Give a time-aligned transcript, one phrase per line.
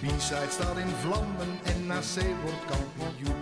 [0.00, 3.34] De B-side staat in vlammen en NAC wordt kampioen.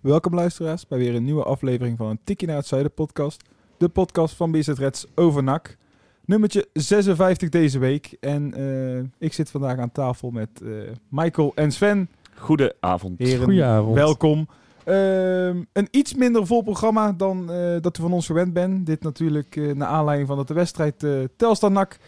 [0.00, 3.42] Welkom luisteraars bij weer een nieuwe aflevering van een Tikkie naar het Zuiden podcast.
[3.76, 5.76] De podcast van BZ Reds over NAC.
[6.24, 8.16] Nummertje 56 deze week.
[8.20, 10.70] En eh, ik zit vandaag aan tafel met eh,
[11.08, 12.10] Michael en Sven.
[12.34, 13.18] Goedenavond.
[13.18, 13.94] Heren, Goedenavond.
[13.94, 14.48] welkom.
[14.84, 18.86] Ehm, een iets minder vol programma dan eh, dat u van ons gewend bent.
[18.86, 21.98] Dit natuurlijk eh, naar aanleiding van dat de wedstrijd Telstar NAC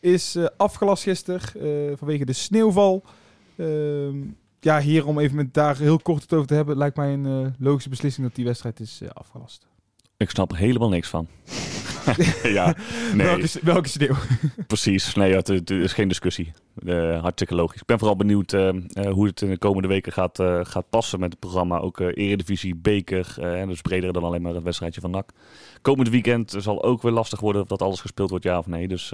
[0.00, 3.04] is eh, afgelast gisteren eh, vanwege de sneeuwval.
[3.56, 4.16] Ehm,
[4.60, 7.26] ja, hier om even met daar heel kort het over te hebben, lijkt mij een
[7.26, 9.66] eh, logische beslissing dat die wedstrijd is afgelast.
[10.16, 11.28] Ik snap er helemaal niks van.
[12.42, 12.76] ja,
[13.14, 14.14] nee, Welke, welke sneeuw?
[14.66, 15.14] precies.
[15.14, 16.52] Nee, het, het is geen discussie.
[17.20, 17.80] Hartstikke logisch.
[17.80, 18.50] Ik ben vooral benieuwd
[19.10, 21.78] hoe het in de komende weken gaat, eh, gaat passen met het programma.
[21.78, 23.34] Ook Eredivisie, Beker,
[23.66, 25.30] dus breder dan alleen maar het wedstrijdje van NAC.
[25.82, 28.88] Komend weekend zal ook weer lastig worden of dat alles gespeeld wordt, ja of nee.
[28.88, 29.12] Dus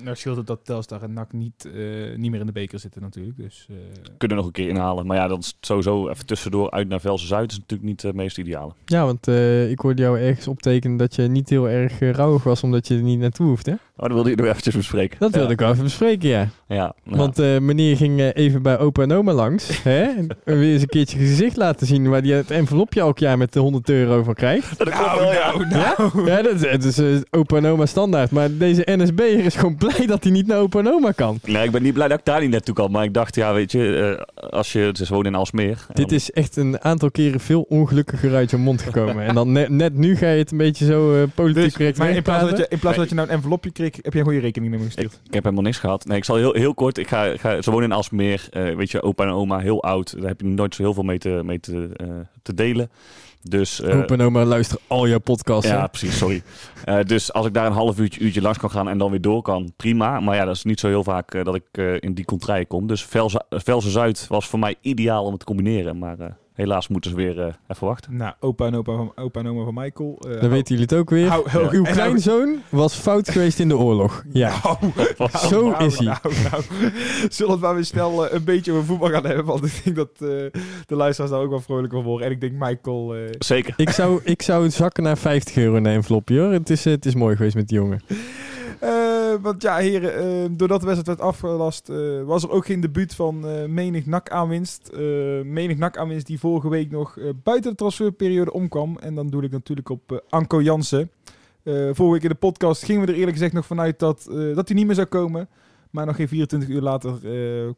[0.00, 3.02] Nou scheelt het dat Telstar en NAC niet, eh, niet meer in de beker zitten
[3.02, 3.36] natuurlijk.
[3.36, 3.76] Dus, eh,
[4.18, 5.06] kunnen we nog een keer inhalen.
[5.06, 8.38] Maar ja, dat is sowieso even tussendoor uit naar Velsen-Zuid is natuurlijk niet het meest
[8.38, 8.72] ideale.
[8.84, 12.42] Ja, want eh, ik hoorde jou ergens optekenen dat je niet heel erg uh, rouwig
[12.42, 13.72] was omdat je er niet naartoe hoeft, hè?
[13.72, 15.16] Oh, dat wilde je nog eventjes bespreken.
[15.18, 15.52] Dat wilde ja.
[15.52, 16.48] ik wel even bespreken, ja.
[16.68, 20.02] Ja, nou, Want eh, meneer ging eh, even bij opa en oma langs, hè?
[20.02, 23.52] En weer eens een keertje gezicht laten zien waar hij het envelopje elk jaar met
[23.52, 24.78] de 100 euro van krijgt.
[24.78, 25.54] dat klopt wel, ja.
[25.70, 28.30] Ja, ja dat, is- het is eh, opa en oma standaard.
[28.30, 31.38] Maar deze NSB'er is gewoon blij dat hij niet naar opa en oma kan.
[31.44, 32.90] Nee, ik ben niet blij dat ik daar niet naartoe kan.
[32.90, 35.86] Maar ik dacht, ja, weet je, eh, als je, het is gewoon in Alsmeer.
[35.92, 39.24] Dit dan- is echt een aantal keren veel ongelukkiger uit je mond gekomen.
[39.24, 41.98] En dan net, net nu ga je het een beetje zo eh, politiek dus, correct
[41.98, 44.18] maar in plaats, dat je, in plaats dat je nou een envelopje kreeg, heb je
[44.18, 45.20] gewoon je rekening Ik, gestuurd.
[45.26, 46.04] ik heb helemaal niks gehad.
[46.04, 46.98] Nee, ik zal heel, heel kort.
[46.98, 48.46] Ik ga, ga, ze wonen in Alsmeer.
[48.50, 50.14] eh, weet je, opa en oma, heel oud.
[50.18, 52.06] Daar heb je nooit zo heel veel mee te, mee te, eh,
[52.42, 52.90] te delen.
[53.42, 55.70] Dus, eh, Opa en oma luisteren al jouw podcasts.
[55.70, 55.88] ja, hè?
[55.88, 56.42] precies, sorry.
[56.84, 59.20] Eh, dus als ik daar een half uurtje, uurtje langs kan gaan en dan weer
[59.20, 60.20] door kan, prima.
[60.20, 62.86] Maar ja, dat is niet zo heel vaak eh, dat ik in die contraille kom.
[62.86, 65.98] Dus Velze- Velsen-Zuid was voor mij ideaal om het te combineren.
[65.98, 66.16] Maar
[66.54, 68.16] helaas moeten ze weer eh, even wachten.
[68.16, 70.18] Nou, opa en, opa van, opa en oma van Michael.
[70.28, 71.28] eh, Dan weten jullie het ook weer.
[71.28, 74.24] hou- hou- Uw en nou- kleinzoon was fout geweest in de oorlog.
[74.32, 74.50] Ja.
[74.62, 74.76] Nou,
[75.18, 76.06] nou, Zo nou, is hij.
[76.06, 76.18] Nou,
[76.50, 76.62] nou.
[77.28, 79.44] Zullen we maar weer snel eh, een beetje over voetbal gaan hebben?
[79.44, 80.28] Want ik denk dat eh,
[80.86, 82.26] de luisteraars daar ook wel vrolijk van worden.
[82.26, 83.14] En ik denk Michael...
[83.14, 83.74] eh, Zeker.
[83.76, 86.52] Ik zou, ik zou zakken naar 50 euro in een envelopje hoor.
[86.52, 88.00] Het is, het is mooi geweest met die jongen.
[89.32, 92.80] Eh, want ja, heren, eh, doordat de wedstrijd werd afgelast, eh, was er ook geen
[92.80, 93.44] debuut van
[93.74, 94.88] menig NAC-aanwinst.
[94.88, 95.00] Eh
[95.44, 98.98] menig NAC-aanwinst die vorige week nog buiten de transferperiode omkwam.
[98.98, 101.10] En dan doe ik natuurlijk op Anko Jansen.
[101.64, 104.76] Vorige week in de podcast gingen we er eerlijk gezegd nog vanuit dat, dat hij
[104.76, 105.48] niet meer zou komen.
[105.92, 107.18] Maar nog geen 24 uur later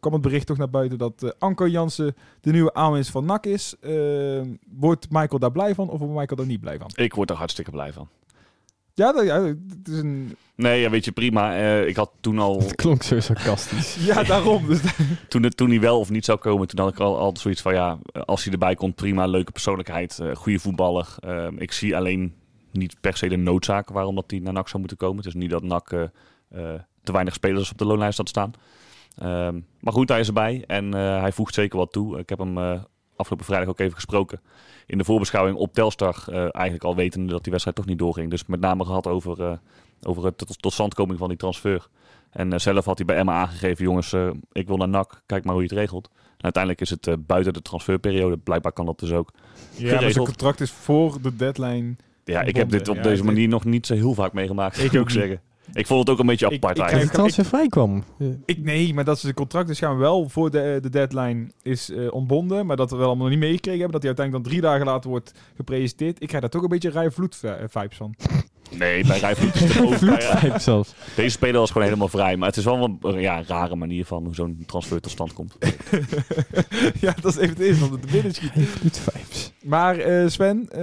[0.00, 3.46] kwam het bericht toch naar buiten dat eh, Anko Jansen de nieuwe aanwinst van NAC
[3.46, 3.74] is.
[4.68, 6.90] Wordt Michael daar blij van of wordt Michael daar niet blij van?
[6.94, 8.08] Ik word er hartstikke blij van.
[8.94, 10.36] Ja, dat, ja het is een...
[10.56, 11.56] Nee, ja, weet je, prima.
[11.56, 13.96] Eh, ik had toen al, Het klonk zo sarcastisch.
[14.06, 14.66] Ja, daarom.
[14.66, 14.80] Dus
[15.28, 17.62] toen, het, toen hij wel of niet zou komen, toen had ik al altijd zoiets
[17.62, 21.14] van, ja, als hij erbij komt, prima, leuke persoonlijkheid, eh goede voetballer.
[21.18, 22.34] Eh, ik zie alleen
[22.70, 25.16] niet per se de noodzaak waarom dat hij naar NAC zou moeten komen.
[25.16, 26.08] Het is niet dat NAC eh,
[27.02, 28.52] te weinig spelers op de loonlijst had staan.
[29.18, 32.18] Ehm, maar goed, hij is erbij en eh, hij voegt zeker wat toe.
[32.18, 32.82] Ik heb hem eh,
[33.16, 34.40] afgelopen vrijdag ook even gesproken
[34.86, 36.24] in de voorbeschouwing op Telstar.
[36.26, 38.30] eh, eigenlijk al wetende dat die wedstrijd toch niet doorging.
[38.30, 39.52] Dus met name gehad over, eh,
[40.02, 41.88] over het tot, totstandkoming van die transfer.
[42.30, 44.14] En eh, zelf had hij bij Emma aangegeven, jongens,
[44.52, 46.10] ik wil naar NAC, kijk maar hoe je het regelt.
[46.14, 49.30] En uiteindelijk is het buiten de transferperiode, blijkbaar kan dat dus ook.
[49.34, 50.26] Ja, zijn Geregeld.
[50.26, 51.94] contract is voor de deadline.
[52.24, 55.00] Ja, ik heb dit op Ja, deze manier nog niet zo heel vaak meegemaakt, Ik
[55.00, 55.40] ook zeggen.
[55.72, 57.18] Ik vond het ook een beetje Ik- apart ik eigenlijk.
[57.18, 58.04] Als het transfer vrij kwam.
[58.18, 61.46] Eh, Ik, nee, maar dat ze de contract dus gaan wel voor de, de deadline
[61.62, 62.66] is eh, ontbonden.
[62.66, 64.00] Maar dat we wel allemaal nog niet meegekregen hebben.
[64.00, 66.20] Dat hij uiteindelijk dan drie dagen later wordt gepresenteerd.
[66.22, 68.14] Ik krijg daar toch een beetje Rij Vloed eh, vibes van.
[68.78, 69.92] Nee, bij Rijvloed is het ook.
[70.18, 70.94] eh, zelfs.
[71.16, 72.36] Deze speler was gewoon helemaal vrij.
[72.36, 75.32] Maar het is wel een ja, een rare manier van hoe zo'n transfer tot stand
[75.32, 75.56] komt.
[77.00, 78.50] ja, dat is even het eerste wat er te binnen schiet.
[78.68, 79.52] Vloedvijps.
[79.62, 80.82] Maar eh, Sven, eh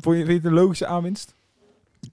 [0.00, 1.34] vond je, vind je het een logische aanwinst?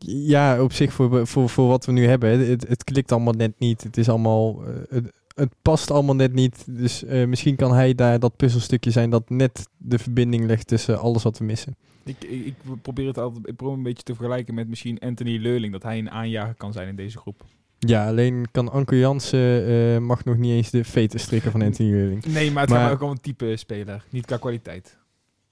[0.07, 2.47] Ja, op zich voor, voor, voor wat we nu hebben.
[2.49, 3.83] Het, het klikt allemaal net niet.
[3.83, 4.63] Het is allemaal...
[4.65, 6.63] eh, het, het past allemaal net niet.
[6.67, 10.99] Dus eh, misschien kan hij daar dat puzzelstukje zijn dat net de verbinding legt tussen
[10.99, 11.75] alles wat we missen.
[12.03, 15.37] Ik, ik, ik probeer het altijd ik probeer een beetje te vergelijken met misschien Anthony
[15.37, 15.71] Leurling.
[15.73, 17.43] Dat hij een aanjager kan zijn in deze groep.
[17.79, 21.89] Ja, alleen kan Anko Jansen eh, mag nog niet eens de veten strikken van Anthony
[21.89, 22.25] Leurling.
[22.25, 24.03] Nee, maar het Maar- gaat ook om een type speler.
[24.09, 24.97] Niet qua kwaliteit.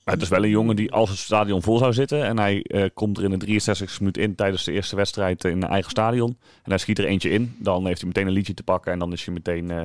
[0.03, 2.63] Maar het is wel een jongen die als het stadion vol zou zitten en hij
[2.63, 5.91] eh, komt er in de 63 minuut in tijdens de eerste wedstrijd in een eigen
[5.91, 6.29] stadion
[6.63, 8.99] en hij schiet er eentje in, dan heeft hij meteen een liedje te pakken en
[8.99, 9.81] dan is hij meteen eh,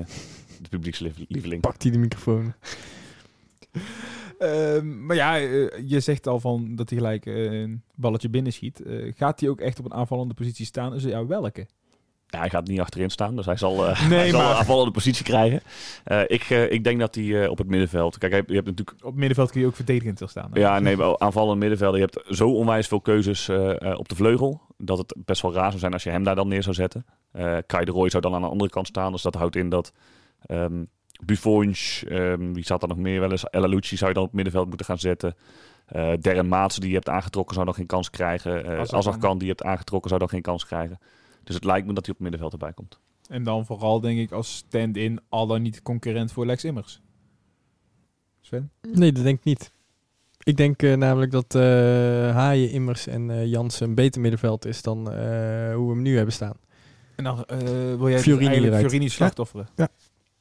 [0.63, 1.61] de publiekslieveling.
[1.61, 2.55] Pakt hij de microfoon.
[4.39, 8.81] Ehm, maar ja, eh, je zegt al van dat hij gelijk eh, een balletje binnenschiet.
[8.81, 10.93] Eh gaat hij ook echt op een aanvallende positie staan?
[10.93, 11.67] Dus ja, welke?
[12.31, 14.57] Ja, hij gaat niet achterin staan, dus hij zal, eh Nee, hij zal maar- een
[14.57, 15.61] aanvallende positie krijgen.
[16.05, 19.15] Eh, ik, eh, ik denk dat hij op het middenveld, kijk, je hebt, natuurlijk Op
[19.15, 20.51] middenveld kun je ook verdedigend wil staan.
[20.53, 20.61] hè?
[20.61, 22.01] Ja, nee, wel aanvallende middenvelden.
[22.01, 23.49] Je hebt zo onwijs veel keuzes
[23.97, 24.61] op de vleugel.
[24.77, 27.07] Dat het best wel raar zou zijn als je hem daar dan neer zou zetten.
[27.67, 29.13] Kai de Roy zou dan aan de andere kant staan.
[29.13, 29.93] Dus dat houdt in dat
[30.47, 30.85] ehm
[31.25, 33.45] Buffons, ehm, wie zat er nog meer wel eens?
[33.45, 35.35] El Alouci zou je dan op het middenveld moeten gaan zetten.
[35.87, 38.79] Eh Darren Maats, die je hebt aangetrokken, zou dan geen kans krijgen.
[38.93, 40.99] Azarkan, die je hebt aangetrokken, zou dan geen kans krijgen.
[41.49, 43.01] Dus het lijkt me dat hij op het middenveld erbij komt.
[43.29, 47.01] En dan vooral denk ik als stand-in al dan niet concurrent voor Lex Immers.
[48.41, 48.71] Sven?
[48.93, 49.73] Nee, dat denk ik niet.
[50.43, 51.63] Ik denk eh, namelijk dat eh,
[52.35, 56.17] Haaien, Immers en eh Jansen een beter middenveld is dan eh, hoe we hem nu
[56.17, 56.57] hebben staan.
[57.17, 58.77] En dan eh, wil jij dus Fiorini.
[58.77, 59.69] Fiorini slachtofferen.
[59.77, 59.89] Ja.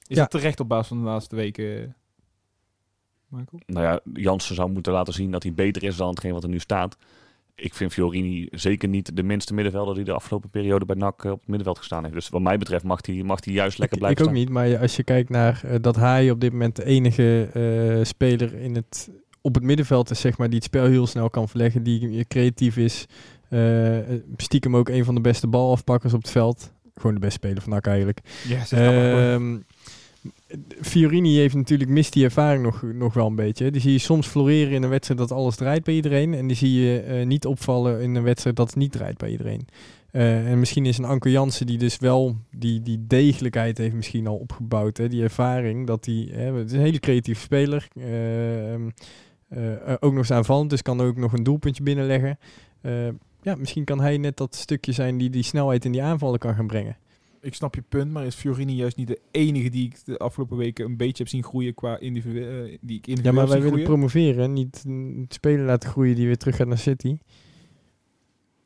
[0.07, 0.21] Is Ja.
[0.21, 1.95] dat terecht op basis van de laatste weken,
[3.27, 3.61] Michael?
[3.65, 6.49] Nou ja, Jansen zou moeten laten zien dat hij beter is dan hetgeen wat er
[6.49, 6.97] nu staat.
[7.59, 11.31] Ik vind Fiorini zeker niet de minste middenvelder die de afgelopen periode bij NAC eh,
[11.31, 12.15] op het middenveld gestaan heeft.
[12.15, 14.45] Dus wat mij betreft mag hij, mag hij juist lekker ik, blijven ik ook staan.
[14.45, 18.05] niet, maar als je kijkt naar eh, dat Haaien op dit moment de enige eh,
[18.05, 19.09] speler in het,
[19.41, 22.77] op het middenveld is, zeg maar, die het spel heel snel kan verleggen, die creatief
[22.77, 23.05] is.
[23.49, 23.97] eh,
[24.37, 26.71] stiekem ook een van de beste balafpakkers op het veld.
[26.95, 28.19] Gewoon de beste speler van NAC eigenlijk.
[28.47, 28.65] Ja,
[30.47, 33.71] Ehm Fiorini heeft natuurlijk mist die ervaring nog, nog wel een beetje.
[33.71, 36.33] Die zie je soms floreren in een wedstrijd dat alles draait bij iedereen.
[36.33, 39.67] En die zie je eh, niet opvallen in een wedstrijd dat niet draait bij iedereen.
[40.11, 44.27] Eh, en misschien is een Anker Jansen die dus wel die, die degelijkheid heeft misschien
[44.27, 44.97] al opgebouwd.
[44.97, 45.07] Hè?
[45.07, 46.29] Die ervaring dat hij...
[46.31, 47.87] Het is een hele creatieve speler.
[47.95, 48.89] Ehm,
[49.49, 52.39] eh, ook nog eens aanvallend, dus kan ook nog een doelpuntje binnenleggen.
[53.41, 56.55] Ja, misschien kan hij net dat stukje zijn die die snelheid in die aanvallen kan
[56.55, 56.97] gaan brengen.
[57.47, 60.57] Ik snap je punt, maar is Fiorini juist niet de enige die ik de afgelopen
[60.57, 63.55] weken een beetje heb zien groeien qua individu eh, die ik individueel Ja, maar wij
[63.57, 63.83] willen groeien?
[63.85, 67.17] promoveren, niet een speler laten groeien die weer terug gaat naar City.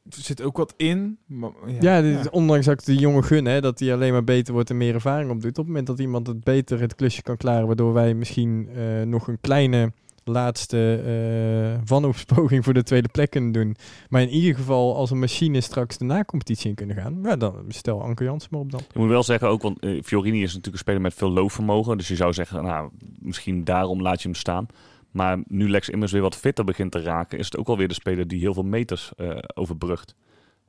[0.09, 1.17] Er zit ook wat in.
[1.25, 4.11] Maar, ja, Ja, dit is- ondanks dat ik de jongen gun, hè, dat hij alleen
[4.11, 5.49] maar beter wordt en meer ervaring opdoet.
[5.51, 9.01] Op het moment dat iemand het beter het klusje kan klaren, waardoor wij misschien eh,
[9.01, 9.91] nog een kleine
[10.23, 13.75] laatste eh wanhoopspoging voor de tweede plek kunnen doen.
[14.09, 17.65] Maar in ieder geval als een machine straks de na-competitie in kunnen gaan, ja, dan
[17.67, 18.79] stel Anker Jansen maar op dan.
[18.79, 21.97] Ik moet wel zeggen ook, want eh, Fiorini is natuurlijk een speler met veel loopvermogen.
[21.97, 22.89] Dus je zou zeggen, nou,
[23.19, 24.67] misschien daarom laat je hem staan.
[25.11, 27.93] Maar nu Lex Immers weer wat fitter begint te raken, is het ook alweer de
[27.93, 30.15] speler die heel veel meters eh, overbrugt.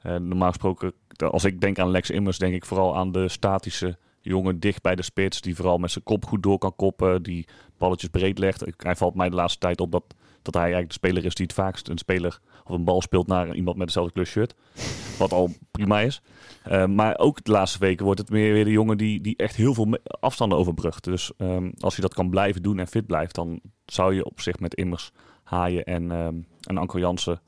[0.02, 0.92] Normaal gesproken,
[1.30, 4.94] als ik denk aan Lex Immers, denk ik vooral aan de statische jongen dicht bij
[4.94, 5.40] de spits.
[5.40, 7.48] Die vooral met zijn kop goed door kan koppen, die
[7.78, 8.64] balletjes breed legt.
[8.76, 10.04] Hij valt mij de laatste tijd op dat,
[10.42, 13.26] dat hij eigenlijk de speler is die het vaakst een speler of een bal speelt
[13.26, 14.54] naar iemand met dezelfde kleur shirt.
[15.18, 16.22] Wat al prima is.
[16.68, 19.56] Uh, maar ook de laatste weken wordt het meer weer de jongen die, die echt
[19.56, 21.04] heel veel afstanden overbrugt.
[21.04, 24.40] Dus um, als hij dat kan blijven doen en fit blijft, dan zou je op
[24.40, 27.40] zich met Immers, Haaien en, um, en Anko Jansen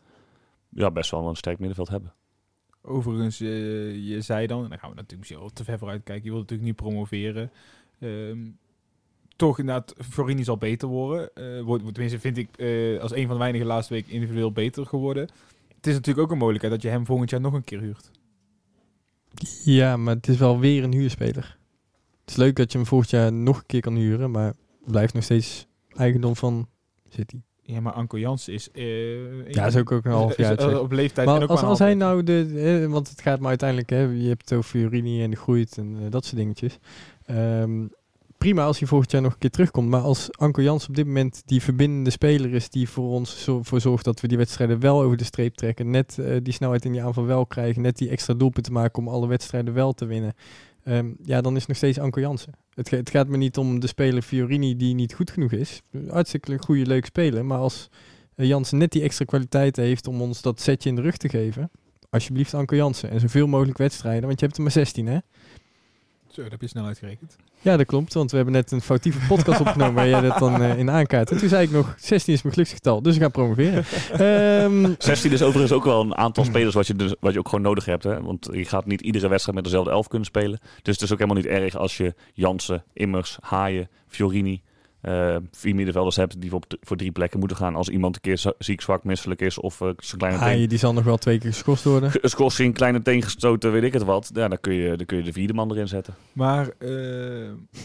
[0.68, 2.14] ja, best wel een sterk middenveld hebben.
[2.86, 6.24] Overigens, uh, je zei dan, en dan gaan we natuurlijk misschien te ver vooruit kijken,
[6.24, 7.50] je wilt natuurlijk niet promoveren.
[8.00, 8.58] Um,
[9.36, 11.30] toch inderdaad, Florini zal beter worden.
[11.34, 14.86] Uh, wordt, tenminste, vind ik uh, als een van de weinige laatste weken individueel beter
[14.86, 15.28] geworden.
[15.76, 18.10] Het is natuurlijk ook een mogelijkheid dat je hem volgend jaar nog een keer huurt.
[19.64, 21.58] Ja, maar het is wel weer een huurspeler.
[22.20, 24.54] Het is leuk dat je hem volgend jaar nog een keer kan huren, maar
[24.84, 26.68] blijft nog steeds eigendom van
[27.08, 27.40] City.
[27.66, 28.68] Ja, maar Anko Jans is...
[28.72, 30.80] Uh, ja, is ook, ook een half jaar.
[30.80, 31.26] op leeftijd.
[31.26, 32.80] Maar en ook als, maar als hij nou de...
[32.84, 33.90] Eh, want het gaat maar uiteindelijk...
[33.90, 36.78] Hè, je hebt het over Fiorini en de groeit en uh, dat soort dingetjes.
[37.30, 37.90] Um,
[38.38, 39.88] prima als hij volgend jaar nog een keer terugkomt.
[39.88, 42.70] Maar als Anko Jans op dit moment die verbindende speler is...
[42.70, 45.90] die voor ons zo, voor zorgt dat we die wedstrijden wel over de streep trekken...
[45.90, 47.82] net uh, die snelheid in die aanval wel krijgen...
[47.82, 50.34] net die extra doelpunten maken om alle wedstrijden wel te winnen...
[50.88, 52.52] Um, ja, dan is het nog steeds Anko Jansen.
[52.74, 55.82] Het, het, gaat me niet om de speler Fiorini die niet goed genoeg is.
[56.08, 57.44] Hartstikke goede, leuk speler.
[57.44, 57.88] Maar als
[58.36, 61.28] uh, Jansen net die extra kwaliteit heeft om ons dat setje in de rug te
[61.28, 61.70] geven...
[62.10, 63.10] alsjeblieft Anko Jansen.
[63.10, 65.18] En zoveel mogelijk wedstrijden, want je hebt er maar 16, hè?
[66.34, 67.36] Zo, dat heb je snel uitgerekend.
[67.60, 70.62] Ja, dat klopt, want we hebben net een foutieve podcast opgenomen waar jij dat dan
[70.62, 71.30] uh, in aankaart.
[71.30, 73.84] En toen zei ik nog, 16 is mijn geluksgetal, dus ik ga promoveren.
[74.64, 77.48] um, 16 is overigens ook wel een aantal spelers wat je, dus, wat je ook
[77.48, 78.04] gewoon nodig hebt.
[78.04, 78.22] Hè?
[78.22, 80.58] Want je gaat niet iedere wedstrijd met dezelfde elf kunnen spelen.
[80.82, 84.62] Dus het is ook helemaal niet erg als je Jansen, Immers, Haaien, Fiorini
[85.04, 87.74] eh, vier middenvelders hebt die voor, voor drie plekken moeten gaan.
[87.74, 90.78] Als iemand een keer ziek, zwak, misselijk is of eh zijn kleine teen, Haaien, die
[90.78, 92.10] zal nog wel twee keer geschorst worden.
[92.22, 94.30] een schorsing, kleine teen gestoten, weet ik het wat.
[94.34, 96.14] Ja, dan kun je, dan kun je de vierde man erin zetten.
[96.32, 96.88] Maar eh,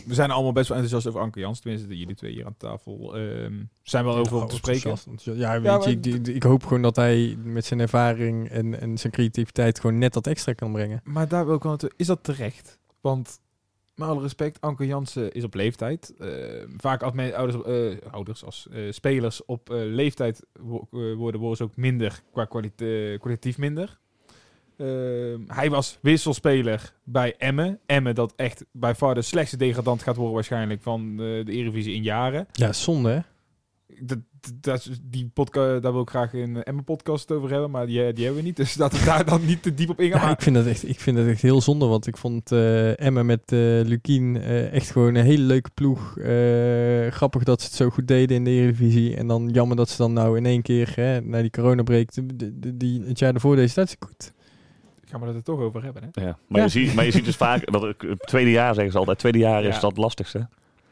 [0.06, 1.60] we zijn allemaal best wel enthousiast over Anke Jans.
[1.60, 3.16] Tenminste, jullie twee hier aan tafel.
[3.18, 4.90] ehm zijn wel over om te spreken.
[4.90, 8.50] Ja, weet Ja, je, maar- ik, ik, ik hoop gewoon dat hij met zijn ervaring
[8.50, 11.02] en, en zijn creativiteit gewoon net dat extra kan brengen.
[11.04, 11.78] Maar daar wil ik wel.
[11.96, 12.80] Is dat terecht?
[13.02, 13.40] Want,
[14.00, 16.14] met alle respect, Anke Jansen is op leeftijd.
[16.20, 16.30] Eh,
[16.78, 21.64] vaak als mijn ouders, eh, ouders als eh, spelers op leeftijd wo- worden, worden ze
[21.64, 24.00] ook minder, qua kwalite- eh, kwalitatief minder.
[24.78, 27.80] Ehm, hij was wisselspeler bij Emmen.
[27.86, 32.04] Emmen dat echt bij far de slechtste degradant gaat worden waarschijnlijk van de Eredivisie in
[32.04, 32.48] jaren.
[32.52, 33.20] Ja, zonde hè?
[34.02, 34.18] Dat,
[34.62, 38.24] dat, die podcast, daar wil ik graag een Emmen podcast over hebben, maar die, die
[38.26, 38.56] hebben we niet.
[38.56, 40.20] Dus laten we daar dan niet te diep op ingaan.
[40.20, 42.52] Ja, Maar- ik vind dat echt, ik vind dat echt heel zonde, want ik vond
[42.52, 46.18] eh Emma met eh Lukien eh, echt gewoon een hele leuke ploeg.
[46.18, 49.16] Eh, grappig dat ze het zo goed deden in de Eredivisie.
[49.16, 53.04] En dan jammer dat ze dan nou in één keer, hè, na die de- die,
[53.06, 54.32] het jaar ervoor deze tijd goed.
[55.06, 56.22] gaan we het er toch over hebben, hè?
[56.26, 56.38] Ja.
[56.48, 56.64] Maar, Ja.
[56.66, 59.18] Je ziet, maar je ziet dus vaak, dat het het tweede jaar zeggen ze altijd,
[59.20, 59.82] tweede jaar is Ja.
[59.82, 60.48] dat het lastigste.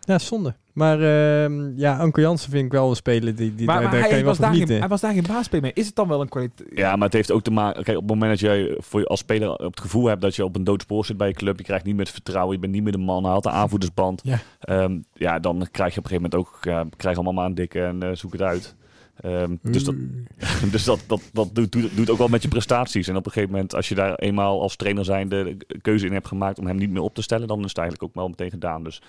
[0.08, 0.56] Ja, zonde.
[0.74, 3.92] Maar ehm, ja, Anko Jansen vind ik wel een speler die, die maar daar, maar
[3.92, 5.72] daar hij, kan je wel was daar geen, hij was daar geen baasspeler mee.
[5.74, 6.70] Is het dan wel een kwaliteit?
[6.74, 7.84] Ja, maar het heeft ook te maken.
[7.84, 10.36] Kijk, op het moment dat jij voor je als speler op het gevoel hebt dat
[10.36, 12.62] je op een doodspoor zit bij je club, je krijgt niet meer het vertrouwen, je
[12.62, 14.22] bent niet meer de man, haalt de aanvoerdersband.
[14.24, 14.40] Ja.
[14.60, 17.54] Ehm, ja, dan krijg je op een gegeven moment ook, ja, krijg allemaal maar aan
[17.54, 18.76] dikke en eh, zoek het uit.
[19.22, 19.96] Ehm, dus dat,
[20.72, 23.08] dus dat, dat, dat doet, doet, doet ook wel met je prestaties.
[23.08, 26.14] En op een gegeven moment, als je daar eenmaal als trainer zijnde de keuze in
[26.14, 28.28] hebt gemaakt om hem niet meer op te stellen, dan is het eigenlijk ook wel
[28.28, 28.84] meteen gedaan.
[28.84, 29.02] Dus,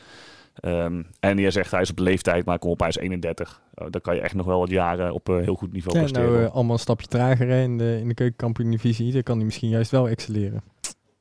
[0.61, 3.63] ehm, en je zegt hij is op leeftijd, maar kom op, hij is 31.
[3.83, 6.03] Uh, dan kan je echt nog wel wat jaren op een heel goed niveau Ja,
[6.03, 6.33] presteren.
[6.33, 9.13] nou, eh, allemaal een stapje trager hè, in de, in de keukenkampioen-divisie.
[9.13, 10.63] Daar kan hij misschien juist wel excelleren.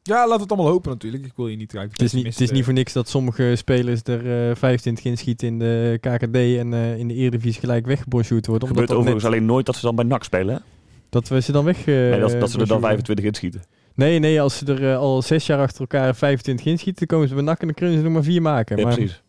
[0.03, 1.25] Ja, laten we het allemaal hopen natuurlijk.
[1.25, 4.01] Ik wil je niet Het is, niet, het is niet voor niks dat sommige spelers
[4.03, 8.67] er eh 25 inschieten in de KKD en eh, in de Eredivisie gelijk weggebonjourd worden.
[8.67, 10.56] Het gebeurt overigens net, alleen nooit dat ze dan bij NAC spelen.
[10.56, 10.62] Hè?
[11.10, 11.79] dat we ze dan weg...
[11.79, 13.06] eh, nee, dat, dat ze er dan bonjourden.
[13.06, 13.62] 25 inschieten.
[13.94, 17.27] Nee, nee, als ze er eh, al zes jaar achter elkaar 25 inschieten, dan komen
[17.27, 18.77] ze bij NAC en dan kunnen ze er maar vier maken.
[18.77, 19.24] Ja, maar, precies.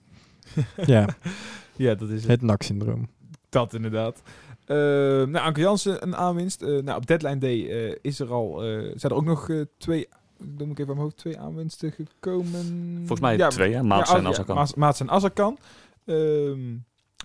[0.86, 1.06] Ja,
[1.76, 2.30] Ja, dat is het.
[2.30, 3.08] het NAC-syndroom.
[3.48, 4.22] Dat inderdaad.
[4.64, 6.62] Eh, nou, Anke Jansen, een aanwinst.
[6.62, 10.08] Eh, nou, op deadline day eh, is er al, eh, zijn er ook nog twee,
[10.38, 12.94] moet ik even aan mijn hoofd, twee aanwinsten gekomen.
[12.96, 13.82] Volgens mij Ja, twee, hè?
[13.82, 14.54] Maats ja, en ja, Azarkan.
[14.56, 15.58] Maats- Maats en Azarkan.
[16.04, 16.60] Ehm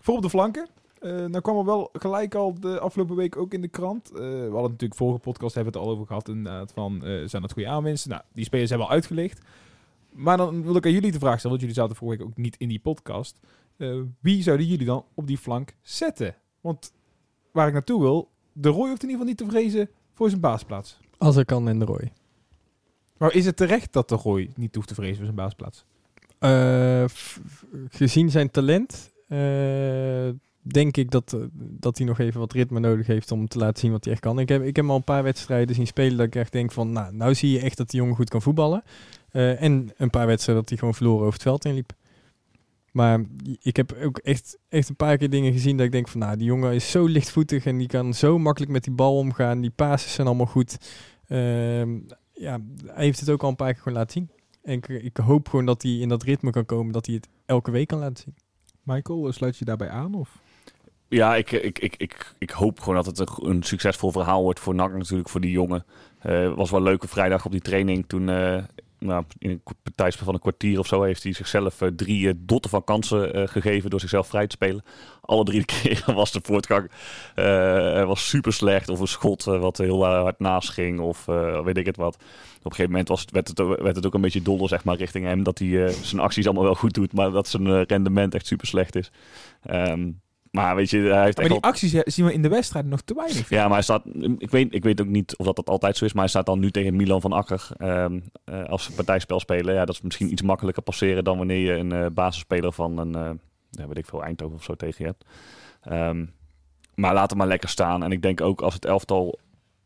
[0.02, 0.68] voor op de flanken.
[1.00, 4.12] Eh nou kwam er wel gelijk al de afgelopen week ook in de krant.
[4.12, 6.28] Eh, we hadden natuurlijk vorige podcast hebben we het al over gehad.
[6.28, 8.10] Inderdaad, van eh, zijn dat goede aanwinsten?
[8.10, 9.42] Nou, die spelers hebben al uitgelicht.
[10.16, 12.38] Maar dan wil ik aan jullie de vraag stellen, want jullie zaten vorige week ook
[12.38, 13.40] niet in die podcast.
[13.78, 16.36] Eh, wie zouden jullie dan op die flank zetten?
[16.62, 16.94] Want
[17.52, 20.42] waar ik naartoe wil, de Roy hoeft in ieder geval niet te vrezen voor zijn
[20.42, 21.00] baasplaats.
[21.18, 22.12] Als er kan en de Roy.
[23.18, 25.86] Maar is het terecht dat de Roy niet hoeft te vrezen voor zijn baasplaats?
[26.40, 27.06] Eh,
[27.90, 30.30] gezien zijn talent, eh,
[30.62, 33.92] denk ik dat, dat hij nog even wat ritme nodig heeft om te laten zien
[33.92, 34.40] wat hij echt kan.
[34.40, 36.92] Ik heb, ik heb al een paar wedstrijden zien spelen dat ik echt denk van,
[36.92, 38.84] nou, nou zie je echt dat die jongen goed kan voetballen.
[39.34, 41.94] Eh, en een paar wedstrijden dat hij gewoon verloren over het veld inliep.
[42.92, 43.26] Maar
[43.62, 46.38] ik heb ook echt, echt een paar keer dingen gezien dat ik denk van, nou,
[46.38, 49.62] die jongen is zo lichtvoetig en die kan zo makkelijk met die bal omgaan.
[49.62, 50.78] Die passes zijn allemaal goed.
[51.28, 52.00] Ehm,
[52.34, 54.30] ja, hij heeft het ook al een paar keer gewoon laten zien.
[54.64, 57.30] En ik, ik hoop gewoon dat hij in dat ritme kan komen, dat hij het
[57.46, 58.36] elke week kan laten zien.
[58.84, 60.14] Michael, eh, sluit je daarbij aan?
[60.16, 60.40] Of?
[61.08, 64.60] Ja, ik, ik, ik, ik, ik hoop gewoon dat het een, een succesvol verhaal wordt
[64.60, 65.86] voor NAC natuurlijk, voor die jongen.
[66.18, 68.06] Het was wel leuk op vrijdag op die training.
[68.08, 68.64] Toen, eh,
[69.06, 69.62] nou, in een
[69.96, 73.34] tijdspel van een kwartier of zo, heeft hij zichzelf eh, drie eh, dotten van kansen
[73.34, 74.84] eh, gegeven door zichzelf vrij te spelen.
[75.22, 76.92] Alle drie keren was de voortgang
[78.08, 78.90] was super slecht.
[78.90, 81.26] Of een schot wat heel hard naast ging, of
[81.64, 82.16] weet ik het wat.
[82.16, 82.22] Op
[82.66, 85.44] een gegeven moment was het, werd, het, ook- een beetje dolle zeg maar, richting hem.
[85.44, 88.96] Dat hij zijn acties allemaal wel goed doet, maar dat zijn rendement echt super slecht
[88.96, 89.12] is.
[89.62, 90.10] Ehm,
[90.54, 92.86] maar weet je, hij heeft Maar echt die wel- acties zien we in de wedstrijd
[92.86, 93.50] nog te weinig.
[93.50, 94.04] ja, maar hij staat.
[94.38, 96.46] Ik weet, ik weet ook niet of dat, dat altijd zo is, maar hij staat
[96.46, 99.74] dan nu tegen Milan van Akker ehm, eh, als partijspel spelen.
[99.74, 103.16] Ja, dat is misschien iets makkelijker passeren dan wanneer je een eh, basisspeler van een,
[103.16, 103.30] eh,
[103.70, 105.26] ja, weet ik veel, Eindhoven of zo tegen je hebt.
[105.82, 106.26] Ehm,
[106.96, 108.04] maar laat hem maar lekker staan.
[108.04, 109.40] En ik denk ook als het elftal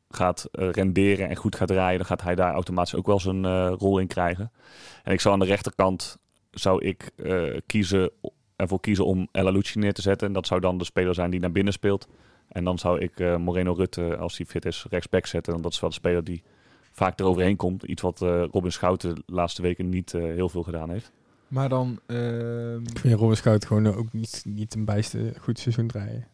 [0.10, 4.00] gaat renderen en goed gaat draaien, dan gaat hij daar automatisch ook wel zijn rol
[4.00, 4.52] in krijgen.
[5.04, 6.18] En ik zou aan de rechterkant
[6.52, 7.12] zou ik
[7.66, 8.12] kiezen
[8.58, 10.28] ervoor kiezen om El Alouci neer te zetten.
[10.28, 12.08] En dat zou dan de speler zijn die naar binnen speelt.
[12.48, 15.52] En dan zou ik eh, Moreno Rutte, als hij fit is, rechtsback zetten.
[15.52, 16.44] Want dat is wel de speler die
[16.92, 17.84] vaak eroverheen komt.
[17.84, 21.12] Iets wat eh, Robin Schouten de laatste weken niet eh, heel veel gedaan heeft.
[21.48, 22.00] Maar dan...
[22.06, 26.28] ehm, Ik vind Robin Schout gewoon ook niet, niet een bijste goed seizoen draaien.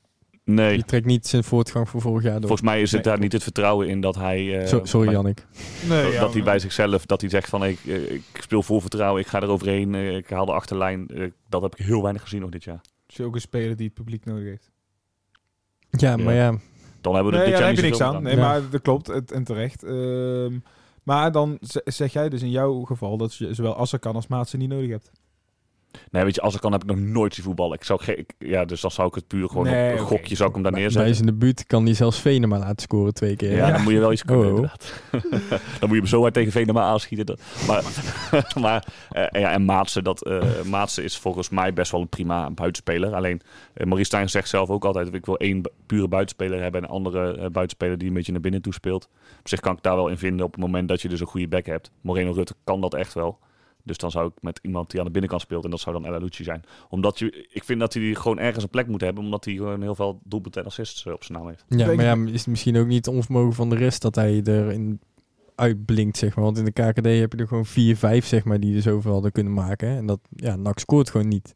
[0.46, 2.42] Nee, Je trekt niet zijn voortgang van vorig jaar door.
[2.48, 3.14] volgens mij is het Nee.
[3.14, 4.60] daar niet het vertrouwen in dat hij...
[4.62, 5.46] eh, Zo- sorry bij- Jannik.
[5.90, 8.64] nee, dat, ja, dat hij bij zichzelf, dat hij zegt van ik, eh, ik speel
[8.64, 11.08] vol vertrouwen, ik ga eroverheen, eh, ik haal de achterlijn.
[11.08, 12.82] Eh, dat heb ik heel weinig gezien nog dit jaar.
[13.08, 14.72] Is ook een speler die het publiek nodig heeft.
[15.90, 16.58] Ja, maar ja.
[17.02, 18.16] Dan hebben we Nee, er ja, dit daar jaar heb je niks aan.
[18.16, 18.24] aan.
[18.24, 19.08] Nee, maar dat klopt.
[19.08, 19.84] het- En terecht.
[19.84, 20.60] Ehm,
[21.04, 24.70] maar dan zeg jij dus in jouw geval dat je zowel Asserkan als Maatsen niet
[24.70, 25.12] nodig hebt.
[26.12, 27.74] Nee, weet je, als ik kan heb ik nog nooit zien voetballen.
[27.78, 30.36] Ik zou ik- ja, dus dan zou ik het puur gewoon Nee, op een gokje
[30.36, 31.16] zou ik hem daar Maar Bij neerzetten.
[31.16, 33.56] zijn debuut kan hij zelfs Venema laten scoren twee keer.
[33.56, 34.58] Ja, dan moet je wel iets kunnen Oh, oh.
[34.58, 34.94] inderdaad.
[35.80, 37.26] dan moet je hem zo hard tegen Venema aanschieten.
[37.26, 37.84] Dat, maar
[38.62, 42.50] maar eh, ja, en Maatsen, dat, eh Maatsen is volgens mij best wel een prima
[42.50, 43.14] buitenspeler.
[43.16, 43.42] Alleen
[43.74, 45.14] eh, Maurice Stijn zegt zelf ook altijd...
[45.14, 46.82] ik wil één pure buitenspeler hebben...
[46.82, 49.10] en een andere buitenspeler die een beetje naar binnen toe speelt.
[49.40, 51.28] Op zich kan ik daar wel in vinden op het moment dat je dus een
[51.28, 51.92] goede back hebt.
[52.02, 53.40] Moreno Rutte kan dat echt wel.
[53.84, 55.64] Dus dan zou ik met iemand die aan de binnenkant speelt...
[55.64, 56.64] en dat zou dan Ella Lucci zijn.
[56.90, 59.24] Omdat je, ik vind dat hij gewoon ergens een plek moet hebben...
[59.24, 61.66] omdat hij gewoon heel veel doelpunten en assists eh, op zijn naam heeft.
[61.68, 64.42] Ja, maar ja, is het misschien ook niet het onvermogen van de rest dat hij
[64.44, 65.00] erin
[65.56, 66.46] uitblinkt, zeg maar.
[66.46, 69.12] Want in de KKD heb je er gewoon vier, vijf, zeg maar, die er zoveel
[69.12, 69.88] hadden kunnen maken.
[69.88, 69.98] hè.
[69.98, 71.54] En dat, ja, NAC scoort gewoon niet.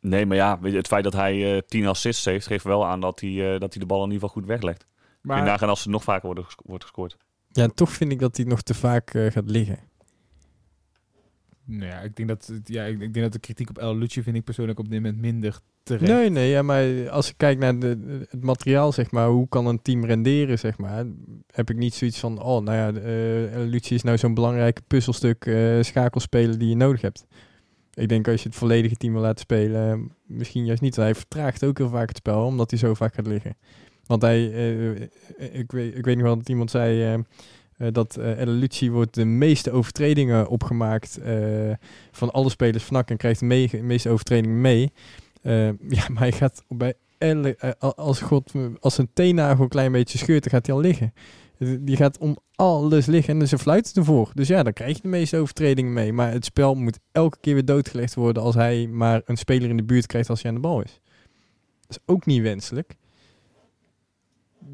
[0.00, 2.86] Nee, maar ja, weet je, het feit dat hij eh 10 assists heeft, geeft wel
[2.86, 4.86] aan dat hij, eh, dat hij de bal in ieder geval goed weglegt.
[5.20, 7.16] Maar nagaan als ze nog vaker worden wordt gescoord.
[7.48, 9.78] Ja, toch vind ik dat hij nog te vaak eh, gaat liggen.
[11.68, 14.36] Nou ja, ik denk dat, ja, ik, denk dat de kritiek op El Lucci vind
[14.36, 16.12] ik persoonlijk op dit moment minder terecht.
[16.12, 19.66] Nee, nee, ja, maar als ik kijk naar de, het materiaal, zeg maar, hoe kan
[19.66, 21.04] een team renderen, zeg maar,
[21.52, 25.46] heb ik niet zoiets van, oh, nou ja, uh, Lucie is nou zo'n belangrijk puzzelstuk
[25.46, 27.26] eh schakelspeler die je nodig hebt.
[27.94, 30.96] Ik denk als je het volledige team wil laten spelen, misschien juist niet.
[30.96, 33.56] Hij vertraagt ook heel vaak het spel, omdat hij zo vaak gaat liggen.
[34.06, 35.00] Want hij, eh,
[35.58, 37.24] ik, weet, ik weet wel dat iemand zei
[37.78, 41.72] eh, eh, dat eh El Lucci wordt de meeste overtredingen opgemaakt eh,
[42.10, 44.92] van alle spelers van en krijgt de me- meeste overtredingen mee.
[45.42, 45.66] Eh,
[45.98, 50.42] ja, maar hij gaat bij eh, als, God, als een teennagel een klein beetje scheurt,
[50.42, 51.12] dan gaat hij al liggen.
[51.80, 54.30] Die gaat om alles liggen en ze fluit ervoor.
[54.34, 56.12] Dus ja, dan krijg je de meeste overtredingen mee.
[56.12, 59.76] Maar het spel moet elke keer weer doodgelegd worden als hij maar een speler in
[59.76, 61.00] de buurt krijgt als hij aan de bal is.
[61.86, 62.96] Dat is ook niet wenselijk.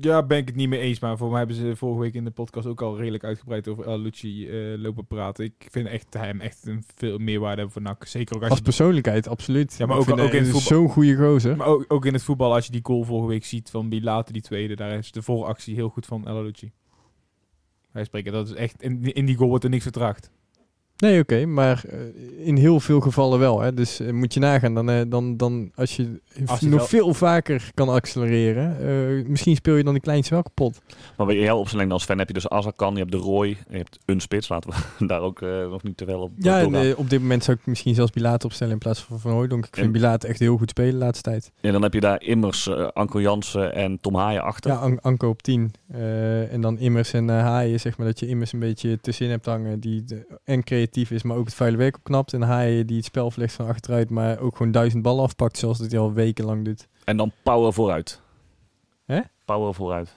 [0.00, 0.98] Ja, ben ik het niet mee eens.
[1.00, 3.84] Maar voor mij hebben ze vorige week in de podcast ook al redelijk uitgebreid over
[3.86, 5.44] El Lucci eh, lopen praten.
[5.44, 8.06] Ik vind echt hem echt een veel meerwaarde hebben voor NAC.
[8.06, 9.74] Zeker ook als, Als persoonlijkheid, absoluut.
[9.78, 11.56] Ja, maar ook- in hij het voetbal- Zo'n goede gozer.
[11.56, 14.32] maar ook, ook in het voetbal, als je die goal vorige week ziet van Bilate,
[14.32, 16.72] die tweede, daar is de vooractie heel goed van El Lucci.
[17.92, 20.30] Wij spreken, dat is echt, in, in die goal wordt er niks vertraagd.
[20.96, 21.98] Nee, oké, maar eh,
[22.46, 23.60] in heel veel gevallen wel.
[23.60, 23.74] Hè.
[23.74, 27.14] Dus eh, moet je nagaan, dan, eh, dan, dan als je Als nog wel- veel
[27.14, 30.80] vaker kan accelereren, misschien speel je dan die kleinste wel kapot.
[31.16, 33.56] Maar bij zijn lengte als fan heb je dus Azarkan, je hebt de Roy, en
[33.70, 34.48] je hebt een spits.
[34.48, 37.56] Laten we daar ook nog niet te veel op Ja, en, op dit moment zou
[37.60, 39.66] ik misschien zelfs Bilaat opstellen in plaats van Van Hooydonk.
[39.66, 41.52] Ik vind En- Bilaat echt heel goed spelen de laatste tijd.
[41.60, 44.70] En dan heb je daar Immers, Anko Jansen en Tom Haaien achter.
[44.70, 45.72] Ja, An- Anko op 10.
[45.88, 49.46] eh, en dan Immers en Haaien, zeg maar dat je Immers een beetje tussenin hebt
[49.46, 49.80] hangen.
[49.80, 52.32] Die de- en creatief is, maar ook het vuile werk opknapt.
[52.32, 55.78] En Haaien die het spel verlegt van achteruit, maar ook gewoon duizend ballen afpakt zoals
[55.78, 56.88] dat hij al wekenlang doet.
[57.04, 58.20] En dan Power vooruit.
[59.04, 59.20] Hè?
[59.44, 60.16] Power vooruit.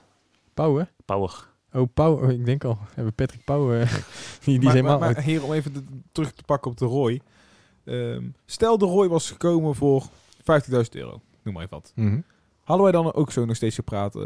[0.54, 0.88] Pauwen?
[1.04, 1.46] Power.
[1.72, 2.74] Oh, Pauw, oh, ik denk al.
[2.74, 3.92] We hebben Patrick Pauw, eh,
[4.44, 7.20] die, die maar, maar, maar hier, om even de- terug te pakken op de Roy.
[7.84, 10.02] Ehm, stel de Roy was gekomen voor
[10.38, 11.20] 50.000 euro.
[11.42, 11.92] Noem maar even wat.
[11.94, 12.20] Mhm.
[12.62, 14.14] Hadden wij dan ook zo nog steeds gepraat?
[14.16, 14.22] eh,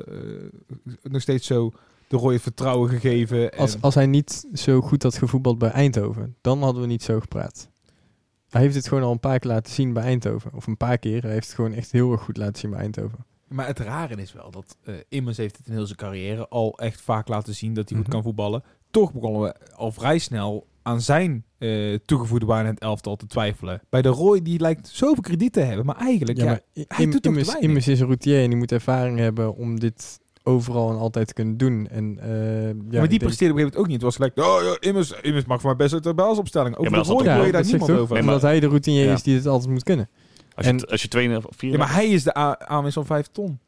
[1.02, 1.72] nog steeds zo
[2.12, 3.53] de Roy het vertrouwen gegeven?
[3.53, 7.03] En, Als, als hij niet zo goed had gevoetbald bij Eindhoven, dan hadden we niet
[7.03, 7.70] zo gepraat.
[8.48, 10.51] Hij heeft het gewoon al een paar keer laten zien bij Eindhoven.
[10.55, 11.22] Of een paar keer.
[11.22, 13.18] Hij heeft het gewoon echt heel erg goed laten zien bij Eindhoven.
[13.48, 16.79] Maar het rare is wel dat eh Immers heeft het in heel zijn carrière al
[16.79, 18.05] echt vaak laten zien dat hij Mhm.
[18.07, 18.62] goed kan voetballen.
[18.90, 23.27] Toch begonnen we al vrij snel aan zijn eh, toegevoegde waarde in het elftal te
[23.27, 23.81] twijfelen.
[23.88, 26.38] Bij de Roy, die lijkt zoveel krediet te hebben, maar eigenlijk...
[26.38, 27.55] Ja, Ja, maar I- hij Im- doet Immers?
[27.59, 31.57] Immers is een routier en die moet ervaring hebben om dit overal en altijd kunnen
[31.57, 31.88] doen.
[31.90, 33.94] En, eh, ja, maar die presteerde op een gegeven moment ook niet.
[33.94, 36.76] Het was gelijk, oh ja, Immers, Immers mag voor mij best uit de basisopstelling.
[36.76, 37.98] Over Ja, maar de wil je daar niemand over.
[37.98, 39.12] Nee, maar- Omdat hij de routinier Ja.
[39.12, 40.09] is die het altijd moet kunnen.
[40.55, 42.94] Als je, En- als je twee of vier Ja, maar hij is de a- aanwinst
[42.94, 43.59] van 5 ton.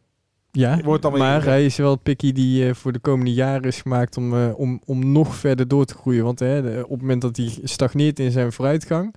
[0.52, 3.32] Ja, Wordt dan weer- maar hij is wel het pikkie die eh, voor de komende
[3.32, 6.24] jaren is gemaakt om, eh, om, om nog verder door te groeien.
[6.24, 6.46] Want op
[6.90, 9.14] het moment dat hij stagneert in zijn vooruitgang,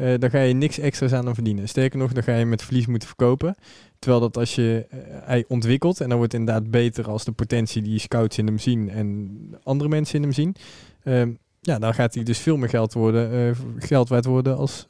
[0.00, 1.68] eh, dan ga je niks extra's aan hem verdienen.
[1.68, 3.54] Sterker nog, dan ga je met verlies moeten verkopen.
[3.98, 7.32] Terwijl dat als je eh, hij ontwikkelt en dan wordt het inderdaad beter als de
[7.32, 9.30] potentie die scouts in hem zien en
[9.62, 10.54] andere mensen in hem zien.
[11.02, 14.88] ehm, ja, dan gaat hij dus veel meer geld, worden, eh, geld waard worden als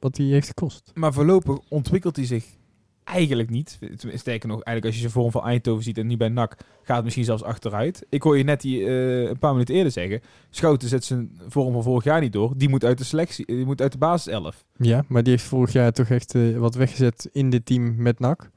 [0.00, 0.90] wat hij heeft gekost.
[0.94, 2.44] Maar voorlopig ontwikkelt hij zich
[3.04, 3.78] eigenlijk niet.
[3.96, 6.94] Sterker nog, eigenlijk als je zijn vorm van Eindhoven ziet en nu bij NAC, gaat
[6.96, 8.06] het misschien zelfs achteruit.
[8.08, 11.72] Ik hoor je net die, eh, een paar minuten eerder zeggen, Schouten zet zijn vorm
[11.72, 12.52] van vorig jaar niet door.
[12.56, 14.64] Die moet uit de selectie, die moet uit de basis 11.
[14.76, 18.18] Ja, maar die heeft vorig jaar toch echt eh, wat weggezet in dit team met
[18.18, 18.50] NAC.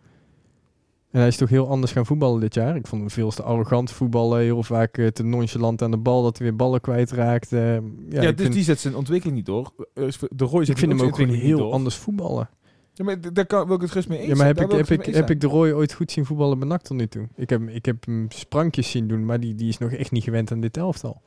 [1.11, 2.75] En hij is toch heel anders gaan voetballen dit jaar.
[2.75, 4.39] Ik vond hem veel te arrogant voetballen.
[4.39, 6.23] Heel vaak eh, te nonchalant aan de bal.
[6.23, 7.49] Dat hij weer ballen kwijtraakt.
[7.49, 7.79] Ja,
[8.09, 9.71] dus vind, die zet zijn ontwikkeling niet door.
[9.93, 12.49] De Roy zet ik vind hem ook gewoon heel anders voetballen.
[12.97, 14.69] Ja, maar daar kan, wil ik het gerust mee eens Ja, maar heb zijn.
[14.69, 17.07] ik, heb, ik, heb ik de Roy ooit goed zien voetballen bij NAC tot nu
[17.07, 17.27] toe?
[17.35, 20.23] Ik heb, ik heb hem sprankjes zien doen, maar die, die is nog echt niet
[20.23, 21.21] gewend aan dit elftal.